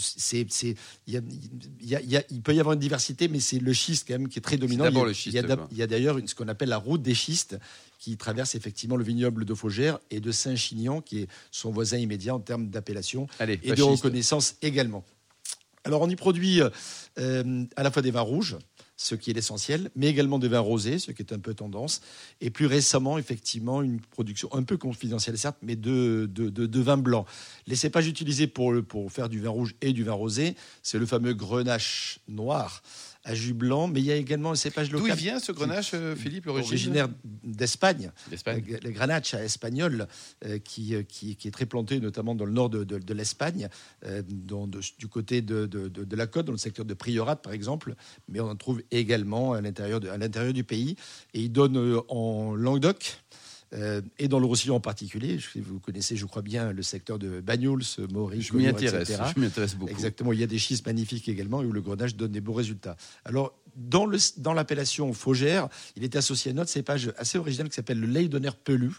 il, 1.07 2.43
peut 2.43 2.55
y 2.55 2.61
avoir 2.61 2.73
une 2.73 2.81
diversité, 2.81 3.29
mais 3.29 3.41
c'est 3.41 3.59
le 3.59 3.75
schiste 3.75 4.09
quand 4.09 4.15
même 4.15 4.29
qui 4.31 4.39
est 4.39 4.43
très 4.43 4.57
dominant. 4.57 4.85
D'abord 4.85 5.05
le 5.05 5.13
schiste. 5.13 5.37
Il 5.71 5.77
y 5.77 5.83
a, 5.83 5.87
d'ailleurs 5.87 6.19
ce 6.25 6.35
qu'on 6.35 6.49
appelle 6.49 6.71
la 6.71 6.79
route 6.79 7.03
des 7.03 7.13
schistes 7.13 7.59
qui 8.01 8.17
traverse 8.17 8.55
effectivement 8.55 8.97
le 8.97 9.05
vignoble 9.05 9.45
de 9.45 9.55
Faugère 9.55 9.99
et 10.11 10.21
de 10.21 10.33
Saint-Chinian, 10.33 11.03
qui 11.03 11.21
est 11.21 11.29
son 11.51 11.71
voisin 11.71 11.99
immédiat 11.99 12.35
en 12.35 12.41
termes 12.41 12.69
d'appellation 12.69 13.29
et 13.41 13.73
de 13.75 13.83
reconnaissance 13.83 14.57
également. 14.63 15.05
Alors 15.85 16.03
on 16.03 16.09
y 16.11 16.17
produit 16.17 16.61
euh, 17.19 17.65
à 17.77 17.83
la 17.83 17.91
fois 17.91 18.03
des 18.03 18.11
vins 18.11 18.21
rouges, 18.21 18.59
ce 18.97 19.15
qui 19.15 19.31
est 19.31 19.35
l'essentiel, 19.35 19.91
mais 19.97 20.09
également 20.09 20.39
des 20.39 20.49
vins 20.49 20.61
rosés, 20.61 20.99
ce 20.99 21.11
qui 21.11 21.23
est 21.23 21.33
un 21.33 21.39
peu 21.39 21.55
tendance, 21.55 22.03
et 22.43 22.51
plus 22.51 22.67
récemment, 22.67 23.17
effectivement, 23.17 23.81
une 23.81 23.99
production 23.99 24.53
un 24.53 24.63
peu 24.63 24.77
confidentielle, 24.77 25.39
certes, 25.39 25.57
mais 25.63 25.77
de, 25.77 26.29
de, 26.31 26.81
vins 26.81 26.99
blancs. 26.99 27.27
Les 27.67 27.77
cépages 27.77 28.07
utilisés 28.07 28.47
pour, 28.47 28.75
pour 28.87 29.11
faire 29.11 29.31
du 29.31 29.41
vin 29.41 29.49
rouge 29.49 29.75
et 29.81 29.95
du 29.95 30.05
vin 30.05 30.13
rosé, 30.13 30.55
c'est 30.83 30.99
le 30.99 31.07
fameux 31.07 31.33
grenache 31.33 32.21
noir, 32.29 32.83
à 33.25 33.35
jus 33.35 33.53
blanc, 33.53 33.87
mais 33.87 34.01
il 34.01 34.07
y 34.07 34.13
a 34.13 34.17
également 34.17 34.53
un 34.53 34.57
cépage 34.57 34.91
local. 34.91 35.09
D'où 35.09 35.15
il 35.15 35.19
vient 35.19 35.39
ce 35.39 35.53
grenache, 35.53 35.91
euh, 35.95 36.17
Philippe, 36.17 36.47
Originaire 36.47 37.09
d'Espagne, 37.45 38.11
le 38.31 38.91
grenache 38.91 39.35
espagnol, 39.35 40.07
euh, 40.45 40.59
qui, 40.59 40.95
euh, 40.95 41.03
qui, 41.03 41.37
qui, 41.37 41.49
est 41.49 41.51
très 41.51 41.67
planté 41.67 42.01
notamment 42.01 42.35
dans 42.35 42.47
le 42.47 42.53
nord 42.53 42.71
de, 42.71 42.85
de, 42.85 43.15
l'Espagne, 43.15 43.69
du 44.99 45.09
côté 45.09 45.43
de, 45.43 45.67
de, 45.67 46.17
la 46.17 46.27
côte, 46.27 46.47
dans 46.47 46.53
le 46.53 46.59
secteur 46.59 46.85
de 46.85 46.95
Priorat 46.95 47.37
par 47.37 47.53
exemple, 47.53 47.95
mais 48.29 48.41
on 48.41 48.49
en 48.49 48.57
trouve 48.57 48.83
également 48.91 49.53
à 49.53 49.61
l'intérieur 49.61 50.01
du 50.53 50.65
pays. 50.65 50.97
Et 51.35 51.43
il 51.43 51.53
donne 51.53 52.01
en 52.09 52.55
Languedoc, 52.55 53.21
euh, 53.73 54.01
et 54.19 54.29
dans 54.29 54.39
le 54.39 54.47
Roussillon 54.47 54.77
en 54.77 54.81
particulier. 54.81 55.39
Vous 55.57 55.79
connaissez, 55.79 56.17
je 56.17 56.27
crois 56.27 56.43
bien, 56.43 56.73
le 56.73 56.83
secteur 56.83 57.19
de 57.19 57.41
Banyuls, 57.41 57.85
Maurice, 58.13 58.47
je 58.47 58.55
m'y 58.55 58.67
intéresse, 58.67 59.13
je 59.35 59.41
m'y 59.41 59.47
intéresse 59.47 59.77
beaucoup. 59.77 59.91
Exactement, 59.91 60.33
il 60.33 60.41
y 60.41 60.43
a 60.43 60.47
des 60.47 60.59
schistes 60.59 60.87
magnifiques 60.87 61.29
également 61.29 61.63
et 61.63 61.67
où 61.67 61.73
le 61.73 61.81
grenage 61.81 62.17
donne 62.17 62.33
des 62.33 62.41
beaux 62.41 62.53
résultats. 62.53 62.97
Alors, 63.25 63.55
dans, 63.77 64.07
le, 64.07 64.19
dans 64.39 64.53
l'appellation 64.53 65.13
Faugère, 65.13 65.69
il 65.97 66.05
est 66.05 66.17
associé 66.17 66.51
à 66.51 66.53
une 66.53 66.61
autre 66.61 66.71
cépage 66.71 67.13
assez 67.17 67.39
originale 67.39 67.69
qui 67.69 67.77
s'appelle 67.77 68.01
le 68.01 68.07
Leydonner 68.07 68.51
Pelu. 68.65 68.91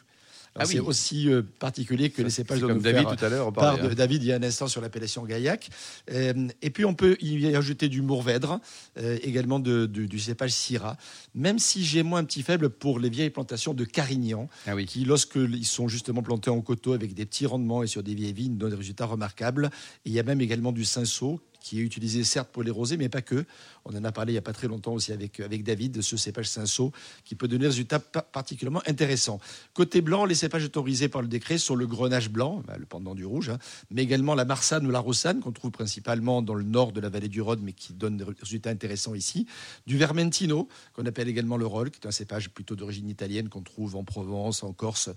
Ah 0.55 0.65
c'est 0.65 0.79
aussi 0.79 1.29
euh, 1.29 1.43
particulier 1.59 2.09
que 2.09 2.21
les 2.21 2.29
cépages 2.29 2.59
de 2.59 2.73
David 2.73 3.07
tout 3.07 3.25
à 3.25 3.29
l'heure. 3.29 3.53
Par 3.53 3.77
de, 3.77 3.83
hein. 3.83 3.93
David 3.95 4.23
il 4.23 4.27
y 4.27 4.33
a 4.33 4.35
un 4.35 4.43
instant 4.43 4.67
sur 4.67 4.81
l'appellation 4.81 5.23
Gaillac. 5.23 5.69
Euh, 6.11 6.47
et 6.61 6.69
puis 6.69 6.83
on 6.83 6.93
peut 6.93 7.15
y 7.21 7.55
ajouter 7.55 7.87
du 7.87 8.01
Mourvèdre, 8.01 8.59
euh, 8.97 9.17
également 9.23 9.59
du 9.59 10.19
cépage 10.19 10.51
Syrah. 10.51 10.97
Même 11.35 11.57
si 11.57 11.85
j'ai 11.85 12.03
moins 12.03 12.19
un 12.19 12.25
petit 12.25 12.43
faible 12.43 12.69
pour 12.69 12.99
les 12.99 13.09
vieilles 13.09 13.29
plantations 13.29 13.73
de 13.73 13.85
Carignan, 13.85 14.49
ah 14.67 14.75
qui 14.83 15.05
lorsqu'ils 15.05 15.65
sont 15.65 15.87
justement 15.87 16.21
plantés 16.21 16.49
en 16.49 16.59
coteau 16.61 16.93
avec 16.93 17.13
des 17.13 17.25
petits 17.25 17.45
rendements 17.45 17.83
et 17.83 17.87
sur 17.87 18.03
des 18.03 18.13
vieilles 18.13 18.33
vignes 18.33 18.57
donnent 18.57 18.71
des 18.71 18.75
résultats 18.75 19.05
remarquables. 19.05 19.69
il 20.05 20.11
y 20.11 20.19
a 20.19 20.23
même 20.23 20.41
également 20.41 20.73
du 20.73 20.83
cinceau 20.83 21.41
qui 21.61 21.79
est 21.79 21.83
utilisé 21.83 22.23
certes 22.23 22.49
pour 22.51 22.63
les 22.63 22.71
rosés, 22.71 22.97
mais 22.97 23.07
pas 23.07 23.21
que. 23.21 23.45
On 23.85 23.95
en 23.95 24.03
a 24.03 24.11
parlé 24.11 24.33
il 24.33 24.35
n'y 24.35 24.39
a 24.39 24.43
pas 24.43 24.53
très 24.53 24.67
longtemps 24.67 24.93
aussi 24.93 25.13
avec, 25.13 25.39
avec 25.39 25.63
David 25.63 25.93
de 25.93 26.01
ce 26.01 26.17
cépage 26.17 26.49
cinceau 26.49 26.91
qui 27.23 27.35
peut 27.35 27.47
donner 27.47 27.61
des 27.61 27.67
résultats 27.67 27.99
particulièrement 27.99 28.81
intéressants. 28.85 29.39
Côté 29.73 30.01
blanc, 30.01 30.25
les 30.25 30.35
cépages 30.35 30.65
autorisés 30.65 31.07
par 31.07 31.21
le 31.21 31.27
décret 31.27 31.57
sont 31.57 31.75
le 31.75 31.87
grenage 31.87 32.29
blanc, 32.29 32.61
bah, 32.67 32.75
le 32.77 32.85
pendant 32.85 33.15
du 33.15 33.25
rouge, 33.25 33.49
hein, 33.49 33.59
mais 33.89 34.03
également 34.03 34.35
la 34.35 34.45
marsanne 34.45 34.85
ou 34.85 34.91
la 34.91 34.99
rossane 34.99 35.39
qu'on 35.39 35.51
trouve 35.51 35.71
principalement 35.71 36.41
dans 36.41 36.55
le 36.55 36.63
nord 36.63 36.91
de 36.91 36.99
la 36.99 37.09
vallée 37.09 37.29
du 37.29 37.41
Rhône, 37.41 37.61
mais 37.63 37.73
qui 37.73 37.93
donne 37.93 38.17
des 38.17 38.23
résultats 38.23 38.69
intéressants 38.69 39.15
ici. 39.15 39.45
Du 39.87 39.97
vermentino, 39.97 40.67
qu'on 40.93 41.05
appelle 41.05 41.29
également 41.29 41.57
le 41.57 41.65
roll, 41.65 41.91
qui 41.91 41.99
est 42.01 42.07
un 42.07 42.11
cépage 42.11 42.49
plutôt 42.49 42.75
d'origine 42.75 43.09
italienne 43.09 43.49
qu'on 43.49 43.61
trouve 43.61 43.95
en 43.95 44.03
Provence, 44.03 44.63
en 44.63 44.73
Corse, 44.73 45.09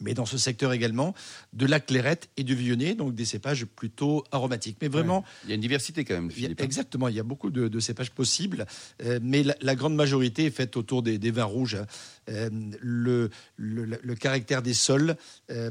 mais 0.00 0.14
dans 0.14 0.26
ce 0.26 0.38
secteur 0.38 0.72
également, 0.72 1.14
de 1.52 1.66
la 1.66 1.80
clairette 1.80 2.28
et 2.36 2.44
du 2.44 2.54
viognier, 2.54 2.94
donc 2.94 3.14
des 3.14 3.24
cépages 3.24 3.64
plutôt 3.64 4.24
aromatiques. 4.32 4.78
Mais 4.82 4.88
vraiment. 4.88 5.24
Il 5.44 5.50
y 5.50 5.52
a 5.52 5.54
une 5.54 5.60
diversité 5.60 6.04
quand 6.04 6.14
même. 6.14 6.30
Philippe. 6.30 6.60
Hein. 6.60 6.64
exactement, 6.64 7.08
il 7.08 7.14
y 7.14 7.20
a 7.20 7.24
beaucoup 7.24 7.50
de, 7.50 7.80
cépages 7.80 8.10
possibles, 8.10 8.66
euh, 9.02 9.18
mais 9.22 9.44
la, 9.60 9.74
grande 9.74 9.94
majorité 9.94 10.46
est 10.46 10.50
faite 10.50 10.76
autour 10.76 11.02
des, 11.02 11.30
vins 11.30 11.44
rouges. 11.44 11.78
Euh, 12.28 12.50
le, 12.80 13.30
le, 13.56 14.14
caractère 14.14 14.62
des 14.62 14.74
sols, 14.74 15.16
euh, 15.50 15.70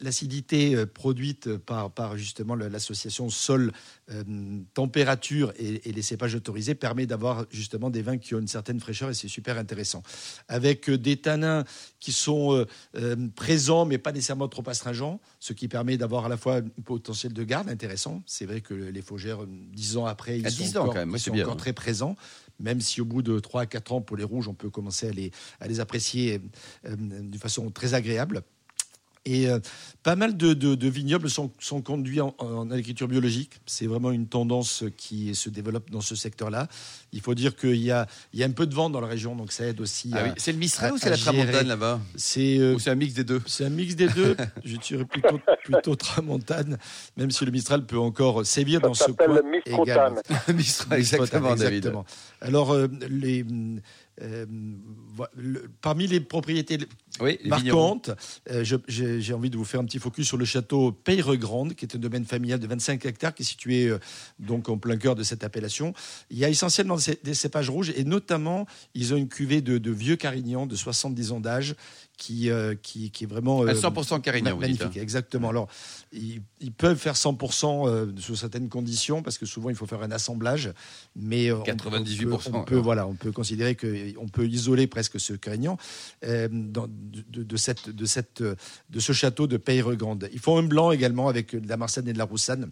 l'acidité 0.00 0.86
produite 0.86 1.56
par, 1.56 1.90
par 1.90 2.16
justement 2.16 2.54
l'association 2.54 3.28
sol-température 3.30 5.52
et, 5.56 5.88
et, 5.88 5.92
les 5.92 6.02
cépages 6.02 6.34
autorisés 6.34 6.74
permet 6.74 7.06
d'avoir 7.06 7.46
justement 7.50 7.88
des 7.90 8.02
vins 8.02 8.18
qui 8.18 8.34
ont 8.34 8.40
une 8.40 8.48
certaine 8.48 8.80
fraîcheur 8.80 9.10
et 9.10 9.14
c'est 9.14 9.28
super 9.28 9.56
intéressant. 9.58 10.02
Avec 10.48 10.90
des 10.90 11.18
tanins 11.18 11.62
qui 12.00 12.10
sont 12.12 12.66
euh, 12.96 13.16
présent, 13.34 13.86
mais 13.86 13.98
pas 13.98 14.12
nécessairement 14.12 14.48
trop 14.48 14.68
astringent, 14.68 15.18
ce 15.40 15.52
qui 15.52 15.68
permet 15.68 15.96
d'avoir 15.96 16.26
à 16.26 16.28
la 16.28 16.36
fois 16.36 16.56
un 16.56 16.82
potentiel 16.84 17.32
de 17.32 17.44
garde 17.44 17.68
intéressant. 17.68 18.22
C'est 18.26 18.46
vrai 18.46 18.60
que 18.60 18.74
les 18.74 19.02
Faugères, 19.02 19.40
dix 19.46 19.96
ans 19.96 20.06
après, 20.06 20.38
ils 20.38 20.50
sont, 20.50 20.78
encore, 20.78 20.96
encore 20.96 21.56
très 21.56 21.72
présents 21.72 22.16
même 22.60 22.80
si 22.80 23.00
au 23.00 23.04
bout 23.04 23.22
de 23.22 23.38
3 23.38 23.62
à 23.62 23.66
4 23.66 23.92
ans 23.92 24.00
pour 24.00 24.16
les 24.16 24.24
rouges, 24.24 24.48
on 24.48 24.54
peut 24.54 24.70
commencer 24.70 25.08
à 25.08 25.12
les, 25.12 25.30
à 25.60 25.68
les 25.68 25.80
apprécier 25.80 26.40
euh, 26.86 26.96
d'une 26.96 27.38
façon 27.38 27.70
très 27.70 27.94
agréable. 27.94 28.42
Et 29.26 29.48
euh, 29.48 29.58
pas 30.02 30.16
mal 30.16 30.36
de, 30.36 30.88
vignobles 30.88 31.30
sont, 31.30 31.50
conduits 31.82 32.20
en, 32.20 32.70
agriculture 32.70 33.08
biologique. 33.08 33.52
C'est 33.64 33.86
vraiment 33.86 34.10
une 34.10 34.26
tendance 34.26 34.84
qui 34.96 35.34
se 35.34 35.48
développe 35.48 35.90
dans 35.90 36.02
ce 36.02 36.14
secteur-là. 36.14 36.68
Il 37.12 37.20
faut 37.20 37.34
dire 37.34 37.56
qu'il 37.56 37.76
y 37.76 37.90
a, 37.90 38.06
il 38.32 38.40
y 38.40 38.42
a 38.42 38.46
un 38.46 38.50
peu 38.50 38.66
de 38.66 38.74
vent 38.74 38.90
dans 38.90 39.00
la 39.00 39.06
région, 39.06 39.34
donc 39.34 39.50
ça 39.50 39.64
aide 39.64 39.80
aussi. 39.80 40.10
Ah 40.12 40.34
c'est 40.36 40.52
le 40.52 40.58
Mistral 40.58 40.92
ou 40.92 40.98
c'est 40.98 41.10
la 41.10 41.16
Tramontane 41.16 41.68
là-bas 41.68 42.00
c'est, 42.16 42.58
euh, 42.58 42.74
Ou 42.74 42.78
c'est 42.78 42.90
un 42.90 42.96
mix 42.96 43.14
des 43.14 43.24
deux 43.24 43.40
C'est 43.46 43.64
un 43.64 43.70
mix 43.70 43.96
des 43.96 44.08
deux. 44.08 44.36
Je 44.64 44.76
dirais 44.76 45.04
plutôt, 45.04 45.40
plutôt 45.64 45.96
Tramontane, 45.96 46.78
même 47.16 47.30
si 47.30 47.44
le 47.46 47.50
Mistral 47.50 47.86
peut 47.86 47.98
encore 47.98 48.44
sévir 48.44 48.80
dans 48.80 48.94
ce 48.94 49.10
coin. 49.10 49.40
Le 50.48 50.52
Mistral, 50.52 50.98
exactement, 50.98 51.54
David. 51.54 51.92
Alors, 52.40 52.72
euh, 52.72 52.88
les 53.08 53.44
euh, 54.22 54.46
parmi 55.80 56.06
les 56.06 56.20
propriétés 56.20 56.78
marquantes, 57.44 58.10
euh, 58.50 58.64
j'ai 58.86 59.34
envie 59.34 59.50
de 59.50 59.56
vous 59.56 59.64
faire 59.64 59.80
un 59.80 59.84
petit 59.84 59.98
focus 59.98 60.28
sur 60.28 60.36
le 60.36 60.44
château 60.44 60.92
Peyregrande, 60.92 61.74
qui 61.74 61.84
est 61.84 61.96
un 61.96 61.98
domaine 61.98 62.24
familial 62.24 62.60
de 62.60 62.66
25 62.66 63.04
hectares, 63.06 63.34
qui 63.34 63.42
est 63.42 63.46
situé 63.46 63.88
euh, 63.88 63.98
donc 64.38 64.68
en 64.68 64.78
plein 64.78 64.96
cœur 64.96 65.14
de 65.16 65.22
cette 65.24 65.42
appellation. 65.42 65.94
Il 66.30 66.38
y 66.38 66.44
a 66.44 66.48
essentiellement 66.48 66.96
des 67.24 67.34
cépages 67.34 67.70
rouges, 67.70 67.92
et 67.96 68.04
notamment, 68.04 68.66
ils 68.94 69.12
ont 69.14 69.16
une 69.16 69.28
cuvée 69.28 69.60
de, 69.60 69.78
de 69.78 69.90
vieux 69.90 70.16
Carignan 70.16 70.66
de 70.66 70.76
70 70.76 71.32
ans 71.32 71.40
d'âge, 71.40 71.74
qui, 72.16 72.50
euh, 72.50 72.74
qui, 72.80 73.10
qui, 73.10 73.24
est 73.24 73.26
vraiment. 73.26 73.64
100% 73.64 74.14
euh, 74.14 74.18
Carignan, 74.18 74.56
Magnifique, 74.56 74.88
dites, 74.88 74.98
hein. 74.98 75.02
exactement. 75.02 75.50
Alors, 75.50 75.68
ils, 76.12 76.40
peuvent 76.76 76.96
faire 76.96 77.14
100% 77.14 77.88
euh, 77.88 78.06
sous 78.18 78.36
certaines 78.36 78.68
conditions, 78.68 79.22
parce 79.22 79.38
que 79.38 79.46
souvent, 79.46 79.70
il 79.70 79.76
faut 79.76 79.86
faire 79.86 80.02
un 80.02 80.10
assemblage. 80.10 80.72
Mais 81.16 81.48
98%. 81.48 82.50
On, 82.52 82.64
peut, 82.64 82.76
voilà, 82.76 83.06
on 83.06 83.14
peut 83.14 83.32
considérer 83.32 83.76
qu'on 83.76 84.28
peut 84.28 84.46
isoler 84.46 84.86
presque 84.86 85.18
ce 85.20 85.32
Carignan 85.32 85.76
dans, 86.22 86.86
de, 86.88 87.42
de, 87.42 87.56
cette, 87.56 87.90
de, 87.90 88.04
cette, 88.04 88.42
de 88.42 89.00
ce 89.00 89.12
château 89.12 89.46
de 89.46 89.56
Peyregrande. 89.56 90.28
Ils 90.32 90.40
font 90.40 90.58
un 90.58 90.62
blanc 90.62 90.90
également 90.90 91.28
avec 91.28 91.54
de 91.54 91.68
la 91.68 91.76
Marsanne 91.76 92.08
et 92.08 92.12
de 92.12 92.18
la 92.18 92.24
Roussanne 92.24 92.70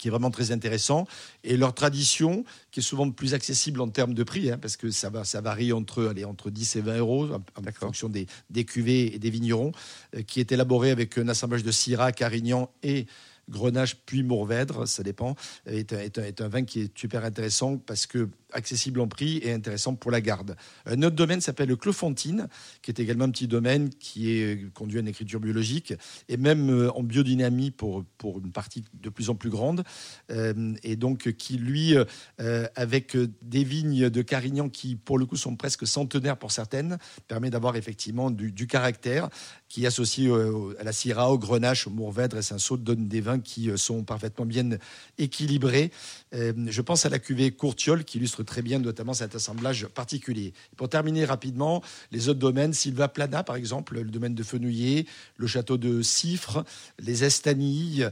qui 0.00 0.08
est 0.08 0.10
vraiment 0.10 0.30
très 0.30 0.50
intéressant. 0.50 1.06
Et 1.44 1.58
leur 1.58 1.74
tradition, 1.74 2.44
qui 2.70 2.80
est 2.80 2.82
souvent 2.82 3.10
plus 3.10 3.34
accessible 3.34 3.82
en 3.82 3.88
termes 3.88 4.14
de 4.14 4.22
prix, 4.22 4.50
hein, 4.50 4.56
parce 4.56 4.78
que 4.78 4.90
ça, 4.90 5.10
va, 5.10 5.24
ça 5.24 5.42
varie 5.42 5.74
entre, 5.74 6.06
allez, 6.06 6.24
entre 6.24 6.48
10 6.48 6.76
et 6.76 6.80
20 6.80 6.96
euros 6.96 7.28
en, 7.34 7.72
fonction 7.74 8.08
des, 8.08 8.26
des, 8.48 8.64
cuvées 8.64 9.14
et 9.14 9.18
des 9.18 9.28
vignerons, 9.28 9.72
euh, 10.16 10.22
qui 10.22 10.40
est 10.40 10.52
élaboré 10.52 10.90
avec 10.90 11.18
un 11.18 11.28
assemblage 11.28 11.62
de 11.62 11.70
Syrah, 11.70 12.12
Carignan 12.12 12.70
et 12.82 13.06
Grenache 13.50 13.96
puis 14.06 14.22
Mourvèdre, 14.22 14.86
ça 14.86 15.02
dépend, 15.02 15.34
est 15.66 16.40
un, 16.40 16.48
vin 16.48 16.64
qui 16.64 16.80
est 16.80 16.98
super 16.98 17.24
intéressant 17.24 17.78
parce 17.78 18.06
que 18.06 18.28
accessible 18.52 19.00
en 19.00 19.08
prix 19.08 19.38
et 19.42 19.52
intéressant 19.52 19.94
pour 19.94 20.10
la 20.10 20.20
garde. 20.20 20.56
Un 20.86 21.02
autre 21.02 21.16
domaine 21.16 21.40
s'appelle 21.40 21.68
le 21.68 21.76
Clofontine, 21.76 22.48
qui 22.82 22.90
est 22.90 22.98
également 22.98 23.24
un 23.24 23.30
petit 23.30 23.48
domaine 23.48 23.90
qui 23.90 24.30
est 24.30 24.72
conduit 24.74 24.98
à 24.98 25.00
une 25.00 25.08
écriture 25.08 25.40
biologique 25.40 25.94
et 26.28 26.36
même 26.36 26.70
euh, 26.70 26.90
en 26.92 27.02
biodynamie 27.02 27.70
pour, 27.70 28.04
pour 28.18 28.38
une 28.38 28.52
partie 28.52 28.84
de 28.94 29.08
plus 29.08 29.30
en 29.30 29.34
plus 29.34 29.50
grande. 29.50 29.84
Euh, 30.30 30.74
et 30.82 30.96
donc 30.96 31.32
qui, 31.32 31.58
lui, 31.58 31.94
euh, 32.40 32.66
avec 32.74 33.16
des 33.42 33.64
vignes 33.64 34.10
de 34.10 34.22
Carignan 34.22 34.68
qui, 34.68 34.96
pour 34.96 35.18
le 35.18 35.26
coup, 35.26 35.36
sont 35.36 35.56
presque 35.56 35.86
centenaires 35.86 36.36
pour 36.36 36.52
certaines, 36.52 36.98
permet 37.28 37.50
d'avoir 37.50 37.76
effectivement 37.76 38.30
du 38.30 38.66
caractère 38.66 39.28
qui 39.70 39.86
associe 39.86 40.28
euh, 40.28 40.76
à 40.80 40.84
la 40.84 40.92
Syrah, 40.92 41.30
au 41.30 41.38
Grenache, 41.38 41.86
au 41.86 41.90
Mourvèdre 41.90 42.36
et 42.36 42.42
Saint-Saul, 42.42 42.82
donnent 42.82 43.06
des 43.08 43.20
vins 43.22 43.38
qui 43.38 43.70
sont 43.76 44.02
parfaitement 44.02 44.44
bien 44.44 44.70
équilibrés. 45.16 45.92
je 46.32 46.80
pense 46.82 47.06
à 47.06 47.08
la 47.08 47.20
cuvée 47.20 47.52
Courtiol 47.52 48.04
qui 48.04 48.18
illustre 48.18 48.42
très 48.42 48.62
bien 48.62 48.80
notamment 48.80 49.14
cet 49.14 49.36
assemblage 49.36 49.86
particulier. 49.86 50.52
Pour 50.76 50.88
terminer 50.88 51.24
rapidement, 51.24 51.82
les 52.10 52.28
autres 52.28 52.40
domaines, 52.40 52.72
Silva 52.72 53.06
Plana 53.06 53.44
par 53.44 53.54
exemple, 53.54 53.94
le 53.94 54.10
domaine 54.10 54.34
de 54.34 54.42
Fenouillet, 54.42 55.06
le 55.36 55.46
château 55.46 55.76
de 55.76 56.02
Cifre, 56.02 56.64
les 56.98 57.22
Estanilles 57.22 58.08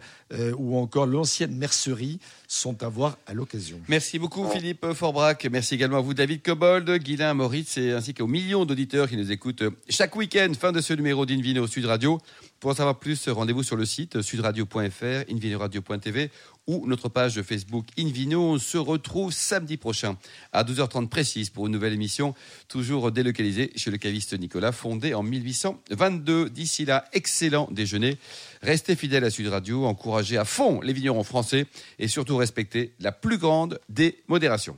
ou 0.56 0.78
encore 0.78 1.06
l'ancienne 1.06 1.56
mercerie 1.56 2.20
sont 2.46 2.82
à 2.82 2.88
voir 2.88 3.18
à 3.26 3.34
l'occasion. 3.34 3.80
Merci 3.88 4.18
beaucoup 4.18 4.48
Philippe 4.48 4.92
Forbrac. 4.92 5.46
Merci 5.50 5.74
également 5.74 5.98
à 5.98 6.02
vous 6.02 6.14
David 6.14 6.42
Cobold, 6.42 6.88
Guilain 6.98 7.34
Moritz 7.34 7.76
et 7.78 7.92
ainsi 7.92 8.14
qu'aux 8.14 8.26
millions 8.26 8.64
d'auditeurs 8.64 9.08
qui 9.08 9.16
nous 9.16 9.32
écoutent 9.32 9.64
chaque 9.88 10.14
week-end. 10.16 10.52
Fin 10.58 10.72
de 10.72 10.80
ce 10.80 10.92
numéro 10.92 11.26
Sud 11.66 11.86
Radio. 11.86 12.18
Pour 12.60 12.70
en 12.70 12.74
savoir 12.74 12.98
plus, 12.98 13.28
rendez-vous 13.28 13.62
sur 13.62 13.76
le 13.76 13.84
site 13.86 14.20
sudradio.fr, 14.20 15.30
invinoradio.tv 15.30 16.30
ou 16.66 16.86
notre 16.86 17.08
page 17.08 17.40
Facebook 17.42 17.86
Invino. 17.98 18.42
On 18.42 18.58
se 18.58 18.76
retrouve 18.76 19.32
samedi 19.32 19.76
prochain 19.76 20.16
à 20.52 20.64
12h30 20.64 21.08
précise 21.08 21.50
pour 21.50 21.66
une 21.66 21.72
nouvelle 21.72 21.92
émission, 21.92 22.34
toujours 22.68 23.10
délocalisée 23.12 23.72
chez 23.76 23.90
le 23.90 23.96
caviste 23.96 24.38
Nicolas, 24.38 24.72
fondé 24.72 25.14
en 25.14 25.22
1822. 25.22 26.50
D'ici 26.50 26.84
là, 26.84 27.04
excellent 27.12 27.68
déjeuner. 27.70 28.18
Restez 28.62 28.96
fidèles 28.96 29.24
à 29.24 29.30
Sud 29.30 29.48
Radio, 29.48 29.86
encouragez 29.86 30.36
à 30.36 30.44
fond 30.44 30.80
les 30.80 30.92
vignerons 30.92 31.24
français 31.24 31.66
et 31.98 32.08
surtout 32.08 32.36
respectez 32.36 32.92
la 33.00 33.12
plus 33.12 33.38
grande 33.38 33.80
des 33.88 34.22
modérations. 34.28 34.76